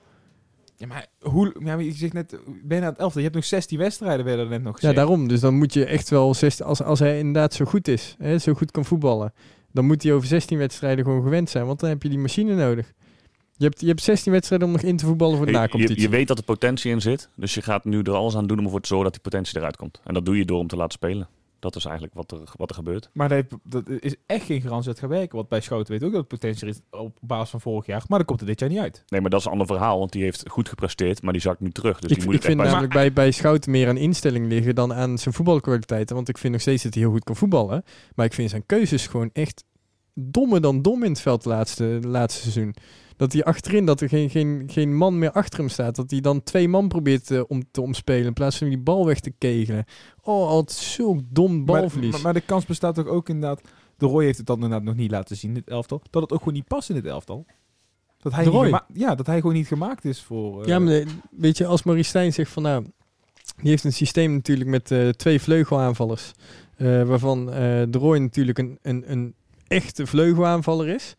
[0.77, 1.55] Ja, maar hoe...
[1.59, 3.17] Ja, maar je zegt net, ben je aan het elftal?
[3.21, 4.97] Je hebt nog 16 wedstrijden, werden er net nog Ja, gezegd.
[4.97, 5.29] daarom.
[5.29, 8.39] Dus dan moet je echt wel, 16, als, als hij inderdaad zo goed is, hè,
[8.39, 9.33] zo goed kan voetballen,
[9.73, 12.55] dan moet hij over 16 wedstrijden gewoon gewend zijn, want dan heb je die machine
[12.55, 12.93] nodig.
[13.57, 15.63] Je hebt, je hebt 16 wedstrijden om nog in te voetballen voor de Je, je,
[15.65, 16.03] nacompetitie.
[16.03, 17.29] je weet dat er potentie in zit.
[17.37, 19.57] Dus je gaat nu er alles aan doen om ervoor te zorgen dat die potentie
[19.59, 20.01] eruit komt.
[20.05, 21.29] En dat doe je door hem te laten spelen.
[21.61, 23.11] Dat is eigenlijk wat er, wat er gebeurt.
[23.13, 23.29] Maar
[23.63, 25.37] dat, is echt geen garantie dat het gaat werken.
[25.37, 28.03] Want bij Schouten weet ook dat het potentie is op basis van vorig jaar.
[28.09, 29.05] Maar dat komt er dit jaar niet uit.
[29.09, 29.99] Nee, maar dat is een ander verhaal.
[29.99, 32.01] Want die heeft goed gepresteerd, maar die zakt nu terug.
[32.01, 34.75] Dus ik die moet ik vind bij namelijk bij, bij Schouten meer aan instelling liggen
[34.75, 36.17] dan aan zijn voetbalkwaliteiten.
[36.17, 37.85] Want ik vind nog steeds dat hij heel goed kan voetballen.
[38.15, 39.65] Maar ik vind zijn keuzes gewoon echt
[40.15, 42.75] dommer dan dom in het veld de laatste, de laatste seizoen.
[43.21, 45.97] Dat hij achterin, dat er geen, geen, geen man meer achter hem staat.
[45.97, 49.07] Dat hij dan twee man probeert eh, om te omspelen in plaats van die bal
[49.07, 49.85] weg te kegelen.
[50.23, 52.11] Oh, altijd zulk dom balverlies.
[52.11, 53.61] Maar, maar, maar de kans bestaat toch ook inderdaad...
[53.97, 56.03] De Roy heeft het dan inderdaad nog niet laten zien, dit elftal.
[56.11, 57.47] Dat het ook gewoon niet past in dit elftal.
[58.19, 60.63] Dat hij, niet ja, dat hij gewoon niet gemaakt is voor...
[60.63, 62.85] eh, Ja, maar eh, weet je, als Maurice Stijn zegt van nou,
[63.57, 66.33] die heeft een systeem natuurlijk met eh, twee vleugelaanvallers.
[66.77, 69.35] waarvan de Roy natuurlijk een, een, een
[69.67, 71.17] echte vleugelaanvaller is.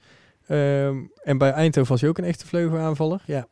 [0.51, 3.21] Ehm, en bij Eindhoven was hij ook een echte vleugelaanvaller.
[3.25, 3.47] Ja,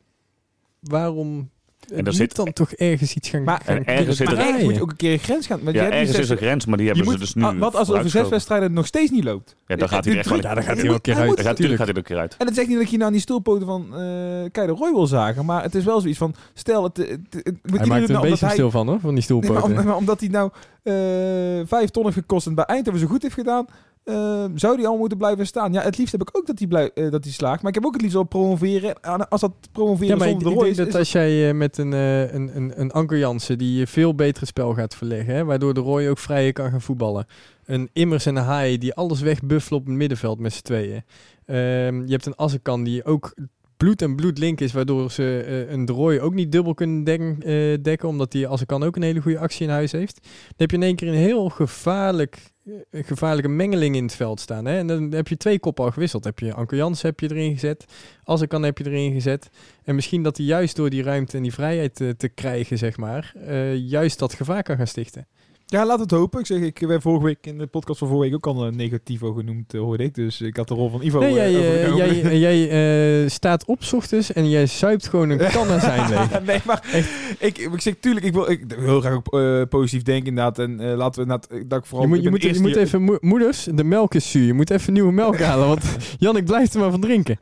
[0.80, 4.16] waarom En en daar moet zit- dan toch ergens iets gaan, Maar- gaan en ergens
[4.16, 5.58] zit maar er- ergens moet je ook een keer een grens gaan.
[5.62, 7.42] Want je Ja, hebt ergens is een grens, maar die hebben moet, ze dus nu
[7.42, 9.56] ah, Wat als er over zes wedstrijden nog steeds niet loopt?
[9.66, 11.36] Ja, dan gaat hij er echt wel Ja, dan gaat hij een keer uit.
[11.36, 11.78] Dan gaat, tuurlijk Tuurlijk.
[11.78, 12.36] gaat hij er ook een keer uit.
[12.38, 14.92] En het zegt niet dat je nou aan die stoelpoten van eh Kei de Roy
[14.92, 15.44] wil zagen.
[15.44, 16.34] Maar het is wel zoiets van...
[16.54, 18.86] Stel, het, het, het, het- moet Hij maakt er nou, een beetje hij- stil van
[18.88, 19.78] hoor, van die Nee, maar, stoelpoten.
[19.78, 20.50] om- maar omdat hij nou
[20.82, 23.66] eh, vijf ton heeft gekost en bij Eindhoven zo goed heeft gedaan,
[24.04, 25.72] eh, zou die al moeten blijven staan.
[25.72, 27.62] Ja, het liefst heb ik ook dat hij, blij, eh, dat hij slaagt.
[27.62, 29.00] Maar ik heb ook het liefst al promoveren.
[29.00, 31.12] En als dat promoveren Ja, maar ik, zonder de ik denk is, dat is als
[31.12, 34.48] jij eh, met een, eh, een, een, een Anker Jansen die je veel beter het
[34.48, 37.26] spel gaat verleggen, hè, waardoor de Roy ook vrijer kan gaan voetballen.
[37.64, 41.02] Een Immers en een Haai die alles wegbuffelen op het middenveld met z'n tweeën.
[41.46, 43.34] Ehm, je hebt een Assekan die ook
[43.80, 47.04] bloed en bloed link is, waardoor ze eh, een de Roy ook niet dubbel kunnen
[47.04, 50.18] dekken, eh, dekken omdat die Assekan ook een hele goede actie in huis heeft.
[50.22, 52.49] Dan heb je in één keer een heel gevaarlijk,
[52.90, 54.64] een gevaarlijke mengeling in het veld staan.
[54.64, 54.78] Hè?
[54.78, 56.24] En dan heb je twee koppen al gewisseld.
[56.24, 57.84] Heb je Anker Jansen heb je erin gezet,
[58.24, 59.50] Assekan heb je erin gezet.
[59.84, 62.96] En misschien dat hij juist door die ruimte en die vrijheid te, te krijgen, zeg
[62.96, 65.26] maar, eh, juist dat gevaar kan gaan stichten.
[65.70, 66.40] Ja, laat het hopen.
[66.40, 68.76] Ik zeg, ik werd vorige week in de podcast van vorige week ook al een
[68.76, 70.14] negativo genoemd, eh, hoorde ik.
[70.14, 73.64] Dus ik had de rol van Ivo Nee, eh, jij, eh, jij, jij eh, staat
[73.64, 76.42] op 's ochtends en jij zuipt gewoon een kan aan zijn leeg.
[76.46, 77.04] nee, maar
[77.38, 80.58] ik, ik zeg tuurlijk, ik wil, ik wil heel graag ook eh, positief denken inderdaad.
[80.58, 82.06] En eh, laten we inderdaad, dat ik vooral...
[82.08, 83.84] Je moet, ik je ben moet, de je eerste moet die- even, mo- moeders, de
[83.84, 84.46] melk is zuur.
[84.46, 85.84] Je moet even nieuwe melk halen, want
[86.18, 87.38] Jannik blijft er maar van drinken.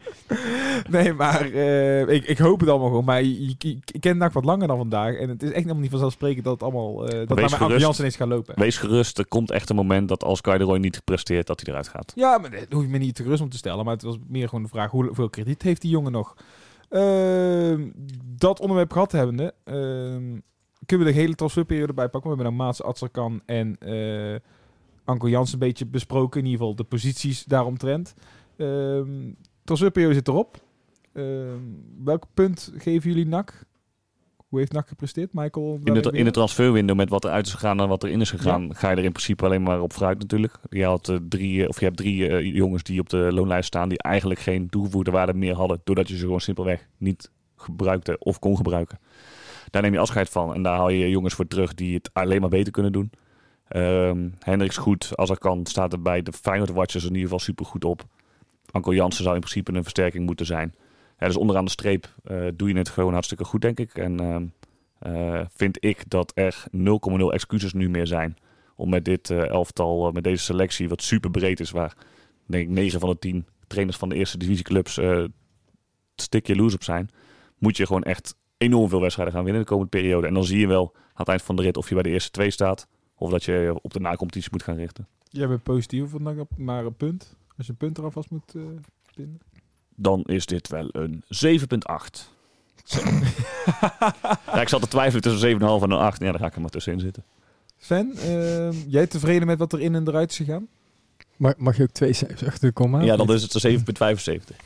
[0.90, 3.04] Nee, maar eh, ik, ik hoop het allemaal gewoon.
[3.04, 5.14] Maar je- ik ken NAC wat langer dan vandaag.
[5.16, 7.06] En het is echt helemaal niet vanzelfsprekend dat het allemaal...
[7.08, 7.80] eh dat bij mijn gerust.
[8.26, 8.54] Lopen.
[8.58, 11.88] Wees gerust, er komt echt een moment dat als Roy niet presteert, dat hij eruit
[11.88, 12.12] gaat.
[12.14, 13.84] Ja, maar dat hoef je me niet te gerust om te stellen.
[13.84, 16.36] Maar het was meer gewoon de vraag, hoe- hoeveel krediet heeft die jongen nog?
[16.88, 17.88] Ehm,
[18.24, 20.38] dat onderwerp gehad hebbende, ehm,
[20.86, 22.30] kunnen we de hele transferperiode bijpakken.
[22.30, 24.36] We hebben nou Maats Atserkan en eh
[25.04, 26.40] Anko Jans een beetje besproken.
[26.40, 28.14] In ieder geval de posities daaromtrent.
[28.56, 29.32] Ehm
[29.64, 30.56] transferperiode zit erop.
[32.04, 33.64] Welk punt geven jullie NAC?
[34.48, 35.80] Hoe heeft NAC gepresteerd, Michael?
[35.84, 38.74] In de, in de transferwindow met wat eruit is gegaan en wat erin is gegaan,
[38.74, 40.54] ga je er in principe alleen maar op vooruit natuurlijk.
[40.70, 43.66] Je, had, eh, drie, eh, of je hebt drie eh, jongens die op de loonlijst
[43.66, 48.18] staan die eigenlijk geen toegevoegde waarde meer hadden, doordat je ze gewoon simpelweg niet gebruikte
[48.18, 48.98] of kon gebruiken.
[49.70, 52.40] Daar neem je afscheid van en daar haal je jongens voor terug die het alleen
[52.40, 53.10] maar beter kunnen doen.
[54.38, 57.66] Hendricks goed, als er kan, staat er bij de Feyenoord Watchers in ieder geval super
[57.66, 58.04] goed op.
[58.70, 60.74] Anko Jansen zou in principe een versterking moeten zijn.
[61.26, 63.94] Dus onderaan de streep eh, doe je het gewoon hartstikke goed, denk ik.
[63.94, 64.46] En ehm,
[64.98, 68.36] eh, vind ik dat er 0,0 excuses nu meer zijn
[68.76, 71.96] om met dit eh, elftal, met deze selectie, wat super breed is, waar
[72.46, 75.24] denk ik 9 van de 10 trainers van de eerste divisieclubs eh
[76.14, 77.10] stikje loose op zijn,
[77.58, 80.26] moet je gewoon echt enorm veel wedstrijden gaan winnen de komende periode.
[80.26, 82.08] En dan zie je wel aan het eind van de rit of je bij de
[82.08, 85.06] eerste twee staat, of dat je op de nacompetitie moet gaan richten.
[85.30, 87.36] Jij bent positief van NAC, maar een punt.
[87.56, 88.62] Als je een punt eraf vast moet eh
[89.14, 89.40] pinnen.
[90.00, 91.28] Dan is dit wel een 7,8.
[94.46, 96.20] ja, ik zat te twijfelen tussen 7,5 en een 8.
[96.20, 97.24] Ja, daar ga ik er maar tussenin zitten.
[97.78, 100.68] Sven, ehm, jij tevreden met wat er in en eruit is gegaan?
[101.36, 103.00] Mag, mag je ook twee cijfers achter de komma?
[103.00, 103.84] Ja, dan is het een
[104.30, 104.56] 7,75.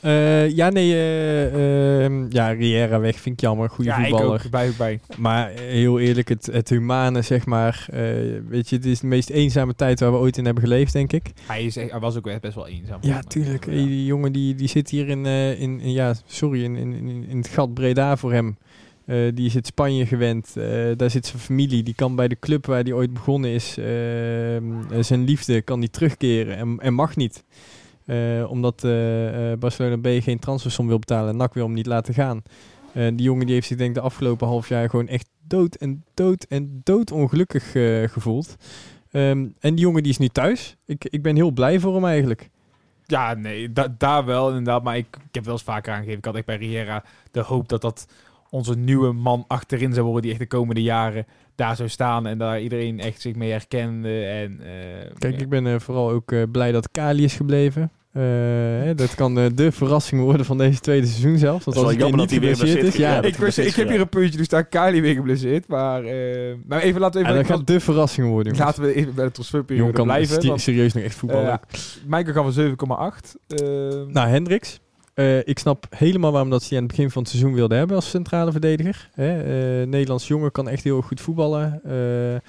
[0.00, 3.68] Eh, ja, nee, eh, ehm, ja, Riera weg vind ik jammer.
[3.70, 4.42] Goede ja, ik voetballer.
[4.44, 4.50] ook.
[4.50, 5.00] Bij, bij.
[5.18, 7.86] Maar heel eerlijk, het, het humane, zeg maar.
[7.90, 8.00] eh,
[8.48, 11.12] weet je, het is de meest eenzame tijd waar we ooit in hebben geleefd, denk
[11.12, 11.22] ik.
[11.46, 12.98] Hij, is hij was ook echt best wel eenzaam.
[13.02, 13.64] Ja, Maar, tuurlijk.
[13.66, 13.72] ja.
[13.72, 17.36] Die jongen die, die zit hier in, in, in- ja, sorry, in, in, in in
[17.36, 18.56] het gat Breda voor hem.
[19.34, 20.54] Die is in Spanje gewend.
[20.96, 21.82] Daar zit zijn familie.
[21.82, 23.76] Die kan bij de club waar hij ooit begonnen is.
[23.78, 23.84] eh,
[25.00, 27.44] zijn liefde kan die terugkeren en, en mag niet.
[28.06, 31.86] Eh, omdat eh, eh, Barcelona B geen transfersom wil betalen en NAC wil hem niet
[31.86, 32.42] laten gaan.
[32.92, 36.44] Die jongen die heeft zich denk de afgelopen half jaar gewoon echt dood en dood
[36.48, 37.70] en dood ongelukkig
[38.12, 38.56] gevoeld.
[39.10, 40.76] Ehm, en die jongen die is nu thuis.
[40.84, 42.50] Ik, ik ben heel blij voor hem eigenlijk.
[43.06, 44.82] Ja, nee, da- daar wel inderdaad.
[44.82, 46.18] Maar ik, ik heb wel eens vaker aangegeven.
[46.18, 48.06] Ik had echt bij Riera de hoop dat dat
[48.54, 50.22] onze nieuwe man achterin zou worden.
[50.22, 52.26] Die echt de komende jaren daar zou staan.
[52.26, 54.24] En daar iedereen echt zich mee herkende.
[54.24, 55.40] En, eh, Kijk, ja.
[55.40, 57.90] ik ben eh, vooral ook eh, blij dat Kali is gebleven.
[58.12, 61.64] Eh, hè, dat kan de verrassing worden van deze tweede seizoen zelf.
[61.64, 63.10] Dat is wel als jammer dat hij weer geblesseerd geblesseerd is.
[63.10, 63.22] Ja, is.
[63.22, 65.68] Ja, ik, wist- ik heb hier een puntje, dus daar Kali weer geblesseerd.
[65.68, 66.02] Maar,
[66.66, 68.52] maar even laten we ja, even, dat gaat de verrassing worden.
[68.54, 68.76] jongens.
[68.78, 70.34] laten we even bij de Jong transferperiode kan blijven.
[70.34, 71.60] sti- want, serieus nog echt voetballen.
[72.06, 73.36] Michael gaan we 7,8.
[73.46, 73.66] Eh,
[74.12, 74.80] Nou, Hendricks.
[75.14, 77.96] Eh, ik snap helemaal waarom dat ze aan het begin van het seizoen wilde hebben
[77.96, 79.08] als centrale verdediger.
[79.14, 79.40] Hè?
[79.40, 81.80] Eh, Nederlands jongen kan echt heel goed voetballen.
[81.84, 82.40] Eh,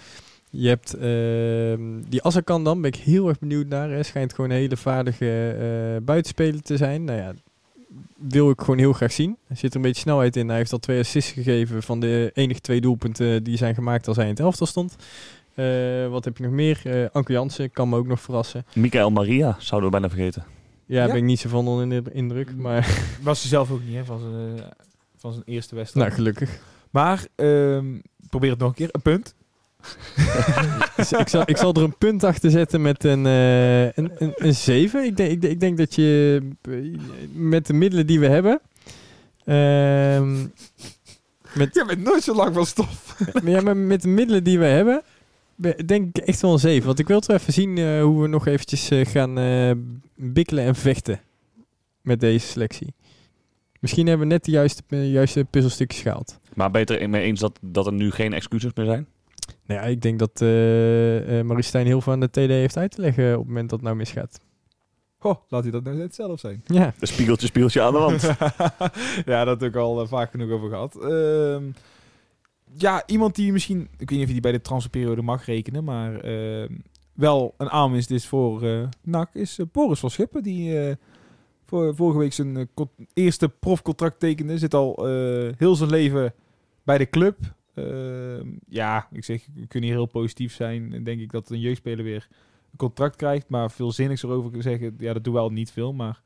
[0.49, 3.89] je hebt ehm, die Azarkan dan, ben ik heel erg benieuwd naar.
[3.89, 7.04] Hij schijnt gewoon een hele vaardige buitenspeler te zijn.
[7.04, 7.34] Nou ja,
[8.15, 9.38] wil ik gewoon heel graag zien.
[9.47, 10.47] Er zit er een beetje snelheid in.
[10.47, 14.17] Hij heeft al twee assists gegeven van de enige twee doelpunten die zijn gemaakt als
[14.17, 14.95] hij in het elftal stond.
[16.10, 16.82] Wat heb je nog meer?
[16.84, 18.65] Eh Anke Jansen kan me ook nog verrassen.
[18.73, 20.62] Michael Maria zouden we bijna vergeten.
[20.94, 21.08] Ja, Ja?
[21.08, 22.56] ben ik niet zo van onder de indruk.
[22.56, 22.88] Maar
[23.22, 24.66] was hij zelf ook niet, hè, van zijn, eh,
[25.18, 26.06] van zijn eerste wedstrijd.
[26.08, 26.60] nou, gelukkig.
[26.90, 27.86] Maar, ehm,
[28.30, 28.90] probeer het nog een keer.
[28.92, 29.34] Een punt.
[30.96, 34.34] Dus ik, zal, ik zal er een punt achter zetten met een, eh een, een,
[34.36, 35.06] een 7.
[35.06, 36.74] Ik denk, ik, denk- ik denk dat je eh,
[37.34, 38.62] met de middelen die we hebben.
[39.46, 40.42] ehm,
[41.54, 43.16] met, Je bent nooit zo lang van stof.
[43.44, 45.02] ja, maar met de middelen die we hebben.
[45.86, 46.86] Denk ik echt wel een 7.
[46.86, 49.71] Want ik wil toch even zien eh, hoe we nog eventjes eh, gaan eh,
[50.15, 51.21] bikkelen en vechten.
[52.02, 52.93] Met deze selectie.
[53.80, 56.39] Misschien hebben we net de juiste, juiste puzzelstukjes gehaald.
[56.54, 59.08] Maar beter er mee eens dat, dat er nu geen excuses meer zijn?
[59.65, 62.78] Nou ja, ik denk dat eh eh Marie Stijn heel veel aan de TD heeft
[62.78, 64.39] uit te leggen op het moment dat het nou misgaat.
[65.19, 66.63] Oh, laat hij dat nou net zelf zijn.
[66.65, 68.21] Ja, De spiegeltje, spiegeltje aan de wand.
[69.26, 70.95] ja, dat heb ik al vaak genoeg over gehad.
[72.78, 73.82] Ja, iemand die misschien...
[73.82, 76.74] Ik weet niet of je die bij de transferperiode mag rekenen, maar ehm,
[77.14, 80.44] wel een aanwinst is voor eh NAC, is eh, Boris van Schippen.
[80.44, 80.96] Die eh,
[81.66, 82.70] voor, vorige week zijn
[83.14, 84.58] eerste profcontract tekende.
[84.58, 85.06] Zit al
[85.58, 86.34] heel zijn leven
[86.84, 87.38] bij de club.
[87.74, 90.94] Ehm, ja, ik zeg, we kunnen hier heel positief zijn.
[90.94, 92.28] En denk ik dat een jeugdspeler weer
[92.72, 93.50] een contract krijgt.
[93.50, 95.94] Maar veel zinnigs erover zeggen, ja, dat doen we al niet veel.
[95.94, 96.22] Maar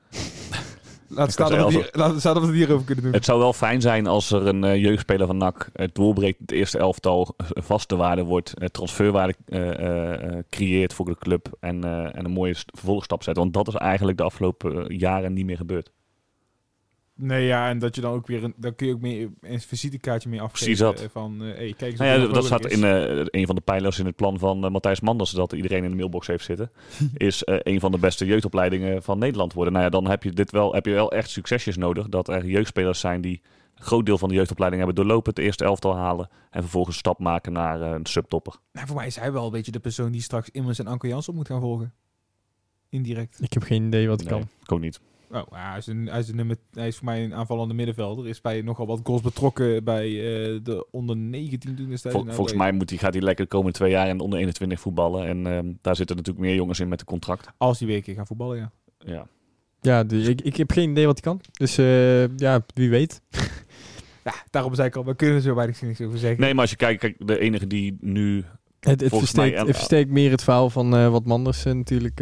[1.07, 2.03] laat staan dat we het hier-
[2.35, 3.13] het hierover kunnen doen.
[3.13, 6.51] Het zou wel fijn zijn als er een eh, jeugdspeler van NAC het doorbreekt, het
[6.51, 11.47] eerste elftal eh, vaste waarde wordt, eh, transferwaarde eh, eh, eh, creëert voor de club
[11.59, 13.37] en, eh, en een mooie st- vervolgstap zet.
[13.37, 15.91] Want dat is eigenlijk de afgelopen eh, jaren niet meer gebeurd.
[17.19, 19.61] Nee, ja, en dat je dan ook weer een, dan kun je ook meer een
[19.61, 20.65] visitekaartje mee afgeven.
[20.65, 21.01] Precies dat.
[21.01, 22.71] eh, Van, eh hey, kijk eens Nou ja, dat staat is.
[22.77, 25.83] in eh, een van de pijlers in het plan van eh, Matthijs Manders, dat iedereen
[25.83, 26.71] in de mailbox heeft zitten,
[27.13, 29.73] is eh, een van de beste jeugdopleidingen van Nederland worden.
[29.73, 32.45] Nou ja, dan heb je dit wel, heb je wel echt succesjes nodig, dat er
[32.45, 33.41] jeugdspelers zijn die
[33.75, 36.99] een groot deel van de jeugdopleiding hebben doorlopen, het eerste elftal halen en vervolgens een
[36.99, 38.55] stap maken naar eh, een subtopper.
[38.71, 41.07] Nou, voor mij is hij wel een beetje de persoon die straks Immers en Anko
[41.07, 41.93] Jansen moet gaan volgen.
[42.89, 43.37] Indirect.
[43.41, 44.49] ik heb geen idee wat ik Nee, kan.
[44.63, 44.99] ik ook niet.
[45.31, 48.27] Oh, hij, is een, hij, is een nummer, hij is voor mij een aanvallende middenvelder.
[48.27, 52.15] Is bij nogal wat goals betrokken bij eh, de onder 19 toen destijds.
[52.17, 54.17] Vol- Nou, volgens bij- mij moet hij, gaat hij lekker de komende twee jaar in
[54.17, 55.27] de onder 21 voetballen.
[55.27, 57.47] En ehm, daar zitten natuurlijk meer jongens in met een contract.
[57.57, 58.71] Als hij weer een keer gaat voetballen, ja.
[58.97, 59.27] Ja.
[59.81, 61.41] Ja, de- ik, ik heb geen idee wat ik kan.
[61.51, 63.21] Dus eh, ja, wie weet.
[64.23, 66.39] Ja, daarom zei ik al, we kunnen er zo weinig niks over zeggen.
[66.41, 68.43] Nee, maar als je kijkt, kijk, de enige die nu...
[68.79, 72.19] Het, het, mij, en- het versteekt meer het verhaal van eh, wat Manders eh, natuurlijk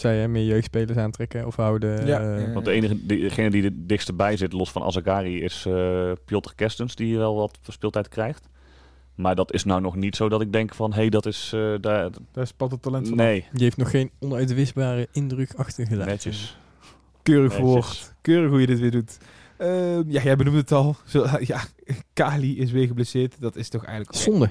[0.00, 0.18] zei.
[0.18, 2.06] Hè, meer jeugdspelers aantrekken of houden.
[2.06, 2.52] Ja, eh, ja.
[2.52, 6.52] Want de enige, degene die er dichtst bij zit, los van Azagari, is eh Piotr
[6.54, 8.48] Kerstens, die wel wat speeltijd krijgt.
[9.14, 11.52] Maar dat is nou nog niet zo dat ik denk van, hé, hey, dat is
[11.54, 12.10] eh, daar...
[12.32, 13.16] Daar spat het talent van.
[13.16, 16.06] Nee, Die heeft nog geen onuitwisbare indruk achtergelaten.
[16.06, 16.58] netjes.
[17.22, 18.14] Keurig verwoord.
[18.20, 19.18] Keurig hoe je dit weer doet.
[19.56, 20.96] Ehm, ja, jij benoemde het al.
[21.04, 21.60] Zo, ja,
[22.12, 23.40] Kali is weer geblesseerd.
[23.40, 24.16] Dat is toch eigenlijk...
[24.18, 24.50] Zonde.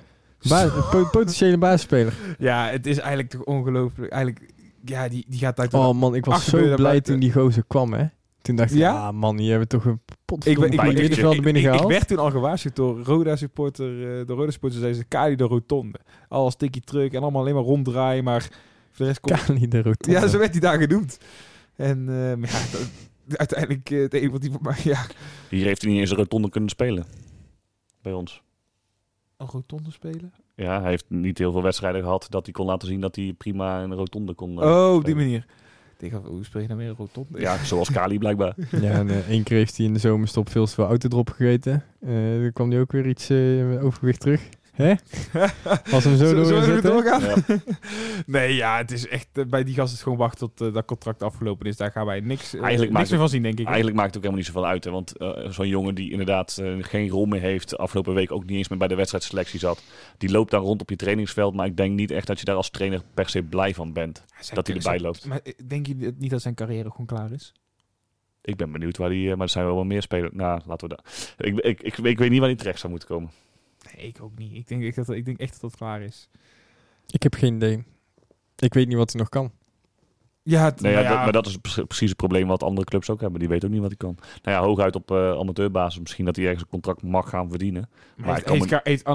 [0.49, 2.13] Ba po- potentiële basisspeler.
[2.39, 4.11] Ja, het is eigenlijk toch ongelooflijk.
[4.11, 4.51] Eigenlijk,
[4.89, 5.73] ja, die, die gaat uit.
[5.73, 8.05] Oh man, ik was zo blij toen die gozer kwam, hè.
[8.41, 9.07] Toen dacht ik, Ja?
[9.07, 11.73] ah man, hier hebben we toch een pot Ik, ben- ik, Bij ik, ik, binnen
[11.73, 15.35] ik, werd toen al gewaarschuwd door Roda supporter, eh, de Roda supporter zei ze Kali
[15.35, 15.99] de rotonde.
[16.27, 18.51] Alles tikkie terug en allemaal alleen maar ronddraaien, maar voor
[18.97, 19.43] de rest komt...
[19.45, 20.19] Kali de rotonde.
[20.19, 21.17] Ja, zo werd hij daar genoemd.
[21.75, 22.89] En eh, maar ja, dat-
[23.37, 25.05] uiteindelijk eh, het enige wat hij voor mij, ja,
[25.49, 27.05] Hier heeft hij niet eens een rotonde kunnen spelen.
[28.01, 28.41] Bij ons.
[29.37, 30.33] een rotonde spelen.
[30.55, 33.33] Ja, hij heeft niet heel veel wedstrijden gehad dat hij kon laten zien dat hij
[33.37, 34.61] prima een rotonde kon...
[34.61, 35.45] eh, Oh, op die manier.
[35.97, 37.39] Ik denk, hoe spreek je nou weer rotonde?
[37.39, 38.55] Ja, zoals Kali blijkbaar.
[38.71, 41.83] Ja, en eh, één keer heeft hij in de zomerstop veel te veel autodrop gegeten.
[42.01, 44.41] Eh er kwam hij ook weer iets eh, overgewicht terug.
[44.75, 44.89] Hè?
[45.93, 47.21] Als we hem zo, Zo- doorgaan?
[47.21, 47.35] Ja.
[48.25, 49.27] Nee, ja, het is echt...
[49.33, 51.77] eh, bij die gast is het gewoon wachten tot eh, dat contract afgelopen is.
[51.77, 53.65] Daar gaan wij niks, eh, Eigenlijk niks maakt meer van zien, denk ik.
[53.65, 54.83] Eigenlijk maakt het ook helemaal niet zoveel uit.
[54.83, 54.91] Hè?
[54.91, 55.13] Want
[55.55, 58.87] zo'n jongen die inderdaad geen rol meer heeft, afgelopen week ook niet eens meer bij
[58.87, 59.81] de wedstrijdselectie zat,
[60.17, 61.53] die loopt dan rond op je trainingsveld.
[61.53, 64.23] Maar ik denk niet echt dat je daar als trainer per se blij van bent.
[64.39, 65.25] Zijn- dat hij erbij loopt.
[65.25, 67.53] Maar denk je niet dat zijn carrière gewoon klaar is?
[68.41, 70.33] Ik ben benieuwd waar die, maar er zijn wel wel meer spelers.
[70.33, 71.33] Nou, laten we dat.
[71.37, 73.29] Ik, ik, ik, ik weet niet waar hij terecht zou moeten komen.
[73.95, 74.53] Nee, ik ook niet.
[74.53, 76.29] Ik denk, echt dat, ik denk echt dat dat klaar is.
[77.07, 77.83] Ik heb geen idee.
[78.55, 79.51] Ik weet niet wat hij nog kan.
[80.43, 82.63] Ja, het, Nee, ja, nou ja, dat- maar dat is pre- precies het probleem wat
[82.63, 83.39] andere clubs ook hebben.
[83.39, 84.17] Die weten ook niet wat hij kan.
[84.43, 85.99] Nou ja, hooguit op eh, amateurbasis.
[85.99, 87.89] Misschien dat hij ergens een contract mag gaan verdienen.
[87.91, 89.05] maar maar heeft, ik heeft, heeft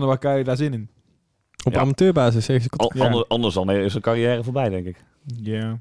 [0.45, 0.89] daar zin in?
[1.65, 1.81] Op Ja.
[1.81, 2.77] amateurbasis zeggen ze.
[2.77, 3.05] Al- Ja.
[3.05, 5.05] ander- anders dan is zijn carrière voorbij, denk ik.
[5.37, 5.79] Ja.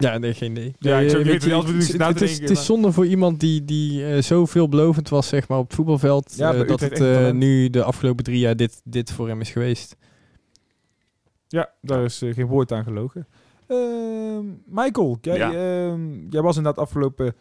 [0.00, 0.74] Ja, nee, geen idee.
[0.78, 4.06] Ja, ik Eh, zou niet weten het, is, het is zonde voor iemand die, die
[4.06, 6.34] eh, zo veelbelovend was zeg maar, op het voetbalveld.
[6.36, 9.50] Ja, eh, dat het eh, nu de afgelopen drie jaar dit, dit voor hem is
[9.50, 9.96] geweest.
[11.48, 13.26] Ja, daar is eh, geen woord aan gelogen.
[13.66, 15.52] Ehm, Michael, jij, Ja.
[15.52, 17.34] ehm, jij was inderdaad afgelopen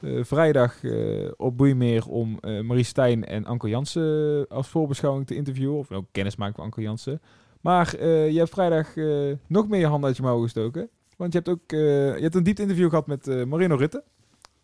[0.00, 5.34] eh, vrijdag eh, op Boeimeer om eh Marie Stijn en Anko Jansen als voorbeschouwing te
[5.34, 5.78] interviewen.
[5.78, 7.20] Of ook kennis maken van Anko Jansen.
[7.60, 10.88] Maar eh, je hebt vrijdag eh, nog meer je hand uit je mouw gestoken.
[11.24, 14.02] Want je hebt ook eh, je hebt een diep interview gehad met eh Marino Rutte.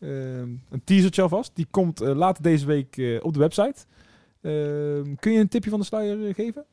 [0.00, 1.50] Ehm, een teasertje alvast.
[1.54, 3.84] Die komt eh, later deze week eh, op de website.
[5.20, 6.64] Kun je een tipje van de sluier eh, geven?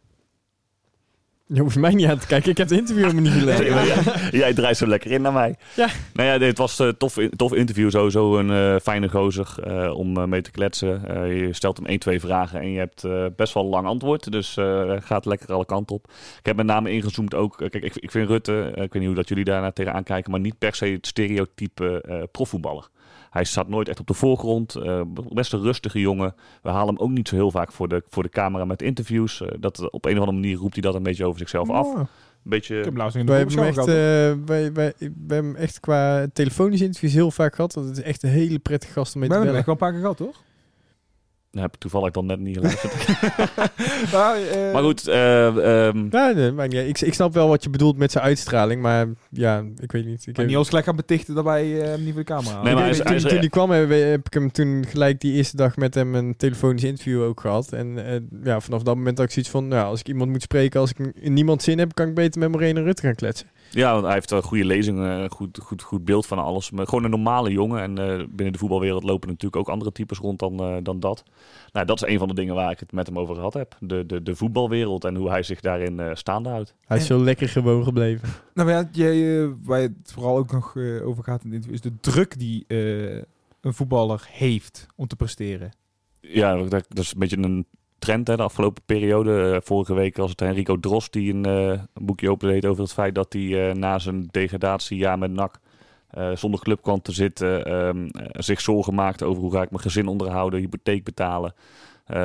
[1.50, 2.52] Je hoeft mij niet aan te kijken.
[2.52, 4.38] Ik heb het interview helemaal niet gelezen.
[4.40, 5.56] Jij draait zo lekker in naar mij.
[5.76, 5.88] Ja.
[6.14, 7.90] Nou ja, dit was een tof, tof interview.
[7.92, 11.06] Sowieso een eh, fijne gozer eh, om eh, mee te kletsen.
[11.16, 14.32] Eh, je stelt hem één, twee vragen en je hebt eh, best wel lang antwoord.
[14.32, 16.06] Dus eh, gaat lekker alle kanten op.
[16.40, 17.62] Ik heb met name ingezoomd ook.
[17.62, 20.04] eh, kijk, ik, ik vind Rutte, eh, ik weet niet hoe dat jullie daarna tegenaan
[20.04, 22.88] kijken, maar niet per se het stereotype eh profvoetballer.
[23.38, 24.76] Hij staat nooit echt op de voorgrond.
[24.76, 25.02] eh,
[25.34, 26.36] best een rustige jongen.
[26.62, 29.42] We halen hem ook niet zo heel vaak voor de, voor de camera met interviews.
[29.42, 31.94] Eh, dat, op een of andere manier roept hij dat een beetje over zichzelf af.
[31.96, 32.08] Een ik
[32.44, 32.76] beetje...
[32.76, 33.88] heb hem laatst in de Wij hebben, echt, gehad.
[33.90, 33.96] eh,
[34.46, 37.74] wij, wij, we hebben hem echt qua telefonische interviews heel vaak gehad.
[37.74, 39.82] Want het is echt een hele prettige gast om mee We te hebben hem bellen.
[39.82, 40.46] echt wel een paar keer gehad, toch?
[41.58, 42.94] Dat heb ik toevallig dan net niet geluisterd.
[44.12, 46.88] Maar, eh, maar goed, eh, ehm, Ja, nee, niet uit.
[46.88, 48.82] ik, ik snap wel wat je bedoelt met zijn uitstraling.
[48.82, 50.20] Maar ja, ik weet niet.
[50.20, 52.34] Ik Maar heb- niet als gelijk gaan betichten dat wij eh, hem niet voor de
[52.34, 52.62] camera.
[52.62, 54.86] Nee, maar hij is- toen, hij is- toen die kwam, heb, heb ik hem toen
[54.90, 57.72] gelijk die eerste dag met hem een telefonisch interview ook gehad.
[57.74, 57.98] En
[58.44, 60.92] ja, vanaf dat moment had ik zoiets van, nou, als ik iemand moet spreken, als
[60.96, 63.48] ik in niemand zin heb, kan ik beter met Moreno Rutte gaan kletsen.
[63.70, 66.72] Ja, want hij heeft wel goede lezingen, een goed, goed, goed beeld van alles.
[66.72, 67.82] Maar gewoon een normale jongen.
[67.82, 71.24] En eh, binnen de voetbalwereld lopen natuurlijk ook andere types rond dan, eh, dan dat.
[71.72, 73.76] Nou, dat is een van de dingen waar ik het met hem over gehad heb.
[73.80, 76.76] De, de, de voetbalwereld en hoe hij zich daarin eh, staande houdt.
[76.86, 78.30] Hij is zo lekker gewoon gebleven.
[78.54, 81.74] Nou, ja, jij, eh, waar het vooral ook nog eh, over gaat in dit interview,
[81.74, 83.16] is de druk die eh,
[83.62, 85.72] een voetballer heeft om te presteren.
[86.20, 87.66] Ja, dat, dat is een beetje een
[88.00, 89.52] trend hè, de afgelopen periode.
[89.54, 93.16] Eh, vorige week was het Enrico Drost die een, een boekje opendeed over het feit
[93.16, 95.60] dat hij eh, na zijn degradatiejaar met NAC
[96.08, 97.66] eh, zonder club kwam te zitten.
[97.66, 101.54] ehm, eh, zich zorgen maakte over hoe ga ik mijn gezin onderhouden, hypotheek betalen.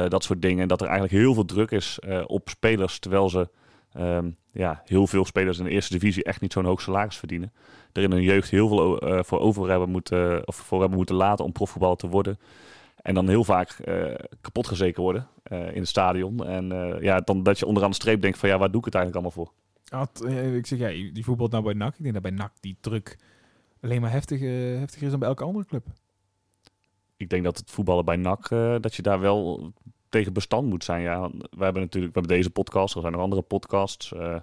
[0.08, 0.62] dat soort dingen.
[0.62, 3.48] En dat er eigenlijk heel veel druk is op spelers, terwijl ze
[3.92, 7.52] ehm, ja, heel veel spelers in de eerste divisie echt niet zo'n hoog salaris verdienen.
[7.92, 11.44] Er in hun jeugd heel veel voor over hebben moeten, of voor hebben moeten laten
[11.44, 12.38] om profvoetballer te worden.
[13.02, 16.46] En dan heel vaak eh, kapot gezeken worden eh, in het stadion.
[16.46, 18.84] En eh, ja, dan dat je onderaan de streep denkt van ja, waar doe ik
[18.84, 19.54] het eigenlijk allemaal voor?
[19.98, 21.94] Had, ik zeg, ja, die voetbalt nou bij NAC.
[21.96, 23.18] Ik denk dat bij NAC die druk
[23.80, 25.86] alleen maar heftiger, heftiger is dan bij elke andere club.
[27.16, 28.48] Ik denk dat het voetballen bij NAC,
[28.80, 29.72] dat je daar wel
[30.08, 31.02] tegen bestand moet zijn.
[31.02, 34.12] Ja, we hebben natuurlijk we hebben deze podcast, er zijn nog andere podcasts.
[34.12, 34.36] eh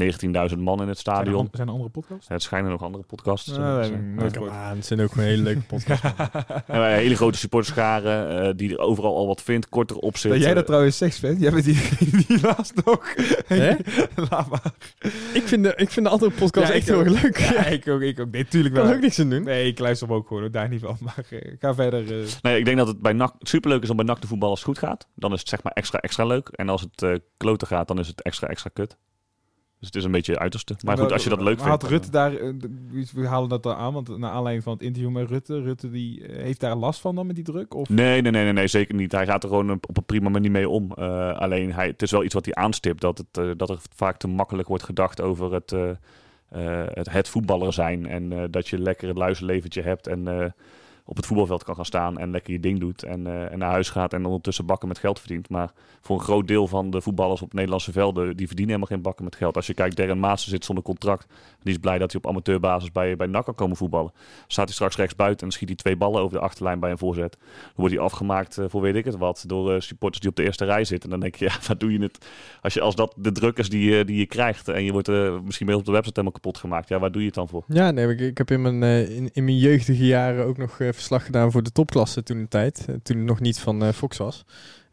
[0.00, 1.48] 19.000 man in het Zijn er, stadion.
[1.52, 2.28] zijn er andere podcasts?
[2.28, 3.48] Het schijnen nog andere podcasts.
[3.48, 4.14] Nee, eh, dat zijn.
[4.14, 4.70] nooit Come gehoord.
[4.70, 6.06] on, het zijn ook gewoon hele leuke podcasts.
[6.66, 10.30] En wij hele grote supporterscharen eh, die er overal al wat vindt, korter op zit.
[10.32, 11.40] Dat jij dat Eh, trouwens seks bent?
[11.40, 11.78] Jij bent die,
[12.26, 13.14] die laatst nog.
[13.46, 13.74] Hè?
[14.30, 14.72] Laat maar.
[15.34, 17.04] ik, vind de, ik vind de andere podcasts Ja, echt heel ook.
[17.04, 17.38] erg leuk.
[17.38, 18.00] Ja, Ja, ik ook.
[18.00, 18.30] Ik ook.
[18.30, 18.96] Nee, tuurlijk ik kan wel.
[18.96, 19.42] ook niks aan doen.
[19.42, 20.50] Nee, ik luister hem ook gewoon.
[20.50, 20.96] Daar niet van.
[21.00, 22.20] Maar eh, ga verder.
[22.22, 22.26] eh.
[22.42, 24.64] Nee, ik denk dat het bij NAC superleuk is om bij NAC te voetballen als
[24.64, 25.08] het goed gaat.
[25.14, 26.48] Dan is het zeg maar extra extra leuk.
[26.48, 28.96] En als het eh kloten gaat, dan is het extra extra kut.
[29.82, 30.76] Dus het is een beetje het uiterste.
[30.84, 31.82] Maar goed, als je dat leuk Maar vindt.
[31.82, 32.52] Had Rutte daar, eh,
[33.12, 36.26] we halen dat al aan, want naar aanleiding van het interview met Rutte, Rutte die
[36.26, 37.74] eh, heeft daar last van dan met die druk?
[37.74, 37.88] Of?
[37.88, 39.12] Nee, nee, nee, nee, nee, zeker niet.
[39.12, 40.92] Hij gaat er gewoon op een prima manier mee om.
[40.92, 43.00] Eh, alleen, hij, het is wel iets wat hij aanstipt.
[43.00, 45.90] Dat, het, eh, dat er vaak te makkelijk wordt gedacht over het, eh,
[46.52, 48.06] eh, het, het voetballer zijn.
[48.06, 50.06] En eh, dat je lekker het luizenleventje hebt.
[50.06, 50.50] En eh,
[51.12, 53.70] op het voetbalveld kan gaan staan en lekker je ding doet en, eh, en naar
[53.70, 55.48] huis gaat en ondertussen bakken met geld verdient.
[55.48, 59.02] Maar voor een groot deel van de voetballers op Nederlandse velden, die verdienen helemaal geen
[59.02, 59.56] bakken met geld.
[59.56, 61.26] Als je kijkt, Darren Maassen zit zonder contract.
[61.62, 64.12] Die is blij dat hij op amateurbasis bij, bij NAC kan komen voetballen.
[64.46, 66.98] Staat hij straks rechts buiten en schiet hij twee ballen over de achterlijn bij een
[66.98, 67.36] voorzet.
[67.40, 70.36] Dan wordt hij afgemaakt eh, voor weet ik het wat door eh, supporters die op
[70.36, 71.10] de eerste rij zitten.
[71.12, 72.26] En dan denk je, ja, wat doe je het?
[72.62, 75.08] Als, je, als dat de druk is die, je- die je krijgt en je wordt
[75.08, 76.88] eh, misschien mee op de website helemaal kapot gemaakt.
[76.88, 77.64] Ja, waar doe je het dan voor?
[77.68, 80.80] Ja, nee, ik, ik heb in mijn, eh, in, in mijn jeugdige jaren ook nog
[80.80, 82.84] eh, verslag gedaan voor de topklasse toen de tijd.
[82.88, 84.44] eh, toen het nog niet van eh, Fox was.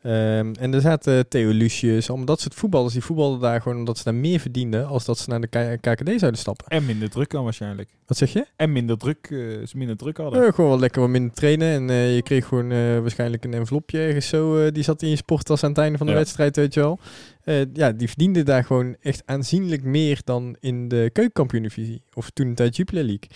[0.01, 2.93] Ehm, en er zaten Theo Lucius, allemaal dat soort voetballers.
[2.93, 5.77] Die voetbalden daar gewoon omdat ze daar meer verdienden als dat ze naar de K-
[5.81, 6.65] KKD zouden stappen.
[6.67, 7.89] En minder druk dan waarschijnlijk.
[8.05, 8.45] Wat zeg je?
[8.55, 10.43] En minder druk, eh, ze minder druk hadden.
[10.43, 11.67] Ja, gewoon wel lekker wat minder trainen.
[11.73, 14.57] En eh, je kreeg gewoon eh, waarschijnlijk een envelopje ergens zo.
[14.65, 16.17] eh, die zat in je sporttas aan het einde van de Ja.
[16.17, 16.99] wedstrijd, weet je wel.
[17.43, 22.01] Eh, ja, die verdienden daar gewoon echt aanzienlijk meer dan in de keukenkampioen-divisie.
[22.13, 23.29] Of toen de tijd Jupiler League.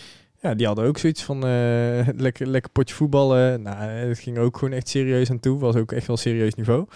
[0.43, 3.61] Ja, die hadden ook zoiets van eh, lekker, lekker potje voetballen.
[3.61, 5.59] Nou, het ging ook gewoon echt serieus aan toe.
[5.59, 6.87] Was ook echt wel serieus niveau.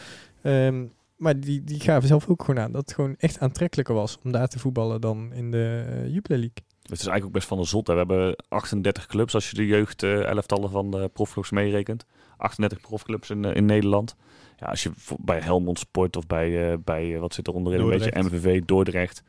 [0.42, 0.86] Ehm,
[1.16, 4.32] maar die, die gaven zelf ook gewoon aan dat het gewoon echt aantrekkelijker was om
[4.32, 6.64] daar te voetballen dan in de Jupiler League.
[6.82, 7.88] Het is eigenlijk ook best van de zot.
[7.88, 7.94] hè.
[7.94, 12.06] We hebben 38 clubs als je de jeugd eh, elftallen van de profclubs meerekent.
[12.38, 14.16] 38 profclubs in, in Nederland.
[14.58, 18.20] Ja, als je bij Helmond Sport of bij, bij wat zit er onderin, een beetje.
[18.20, 19.24] MVV, Dordrecht.